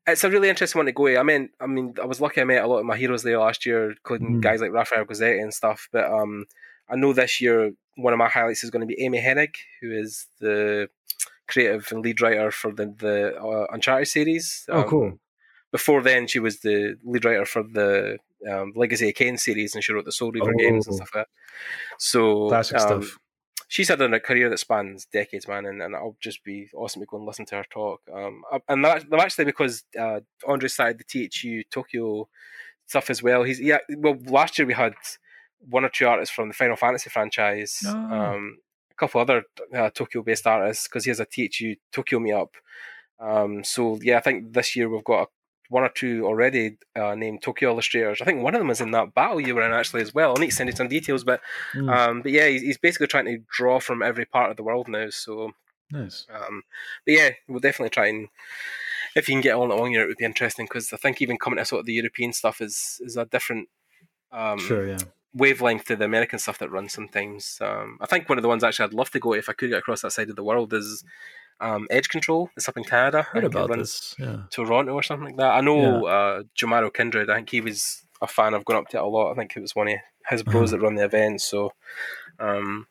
[0.07, 1.07] it's a really interesting one to go.
[1.07, 1.17] to.
[1.17, 3.39] I mean, I mean, I was lucky I met a lot of my heroes there
[3.39, 4.41] last year, including Mhm.
[4.41, 5.87] guys like Raphael Grassetti and stuff.
[5.91, 6.45] But um,
[6.89, 9.91] I know this year one of my highlights is going to be Amy Hennig, who
[9.91, 10.89] is the
[11.47, 14.65] creative and lead writer for the the uh, Uncharted series.
[14.69, 15.19] Oh, Um, cool.
[15.71, 18.17] Before then, she was the lead writer for the
[18.49, 20.97] um, Legacy of Kain series, and she wrote the Soul Reaver games and Oh.
[20.97, 21.29] stuff like that.
[21.97, 23.17] So Classic um, stuff.
[23.67, 27.05] she's had a career that spans decades, man, and, and it'll just be awesome to
[27.07, 28.01] go and listen to her talk.
[28.13, 32.27] Um, and that, that actually because uh, Andre started the THU Tokyo
[32.85, 33.43] stuff as well.
[33.43, 33.79] He's yeah.
[33.97, 34.93] Well, last year we had
[35.69, 37.91] one or two artists from the Final Fantasy franchise, Oh.
[37.95, 38.57] um,
[38.95, 39.43] a couple other
[39.75, 42.49] uh, Tokyo-based artists because he has a THU Tokyo meetup.
[43.19, 45.27] Um, so yeah, I think this year we've got a,
[45.69, 48.21] one or two already uh, named Tokyo illustrators.
[48.21, 50.35] I think one of them is in that battle you were in actually as well.
[50.37, 51.41] I need to send you some details, but
[51.73, 54.63] Mm, um, but yeah, he's, he's basically trying to draw from every part of the
[54.63, 55.09] world now.
[55.09, 55.53] So,
[55.91, 56.27] nice.
[56.31, 56.63] um,
[57.05, 58.27] but yeah, we'll definitely try and
[59.15, 61.37] if you can get on along here, it would be interesting because I think even
[61.37, 63.69] coming to sort of the European stuff is is a different
[64.31, 64.97] um, Sure, yeah.
[65.33, 67.57] Wavelength to the American stuff that runs sometimes.
[67.61, 69.69] Um, I think one of the ones actually I'd love to go if I could
[69.69, 71.03] get across that side of the world is
[71.59, 72.49] um, Edge Control.
[72.57, 73.19] It's up in Canada.
[73.19, 74.15] I Heard think it about this.
[74.19, 74.43] Yeah.
[74.51, 75.51] Toronto or something like that.
[75.53, 77.29] I know uh, Jamaro Kindred.
[77.29, 78.53] I think he was a fan.
[78.53, 79.31] I've gone up to it a lot.
[79.31, 79.95] I think it was one of
[80.29, 81.41] his bros that run the event.
[81.41, 81.73] So,
[82.39, 82.87] um,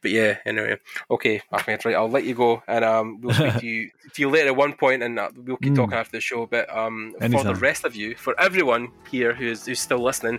[0.00, 0.38] but yeah.
[0.46, 0.76] Anyway,
[1.10, 1.84] okay, Ahmed.
[1.84, 4.56] Right, I'll let you go, and um, we'll speak to you to you later at
[4.56, 5.76] one point, and uh, we'll keep Mm.
[5.76, 6.46] talking after the show.
[6.46, 10.38] But um, for the rest of you, for everyone here who's who's still listening.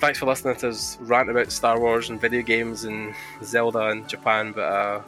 [0.00, 4.08] Thanks for listening to us rant about Star Wars and video games and Zelda and
[4.08, 4.52] Japan.
[4.52, 5.02] But uh,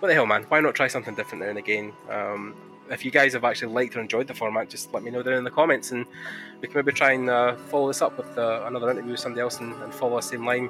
[0.00, 0.44] what the hell, man?
[0.48, 1.92] Why not try something different now and again?
[2.10, 2.54] Um,
[2.90, 5.34] if you guys have actually liked or enjoyed the format, just let me know down
[5.34, 6.04] in the comments, and
[6.60, 9.40] we can maybe try and uh, follow this up with uh, another interview with somebody
[9.40, 10.68] else and, and follow the same line.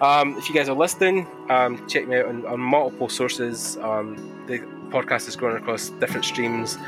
[0.00, 3.76] Um, if you guys are listening, um, check me out on, on multiple sources.
[3.78, 6.78] Um, the podcast is growing across different streams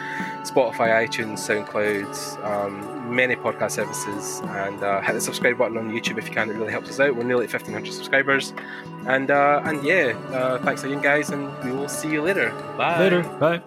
[0.42, 4.40] Spotify, iTunes, SoundCloud, um, many podcast services.
[4.44, 7.01] And uh, hit the subscribe button on YouTube if you can, it really helps us
[7.01, 7.14] out.
[7.14, 8.55] We're nearly at 1,500 subscribers.
[9.07, 12.51] And, uh, and yeah, uh, thanks again, guys, and we will see you later.
[12.76, 12.98] Bye.
[12.98, 13.22] Later.
[13.22, 13.62] Bye.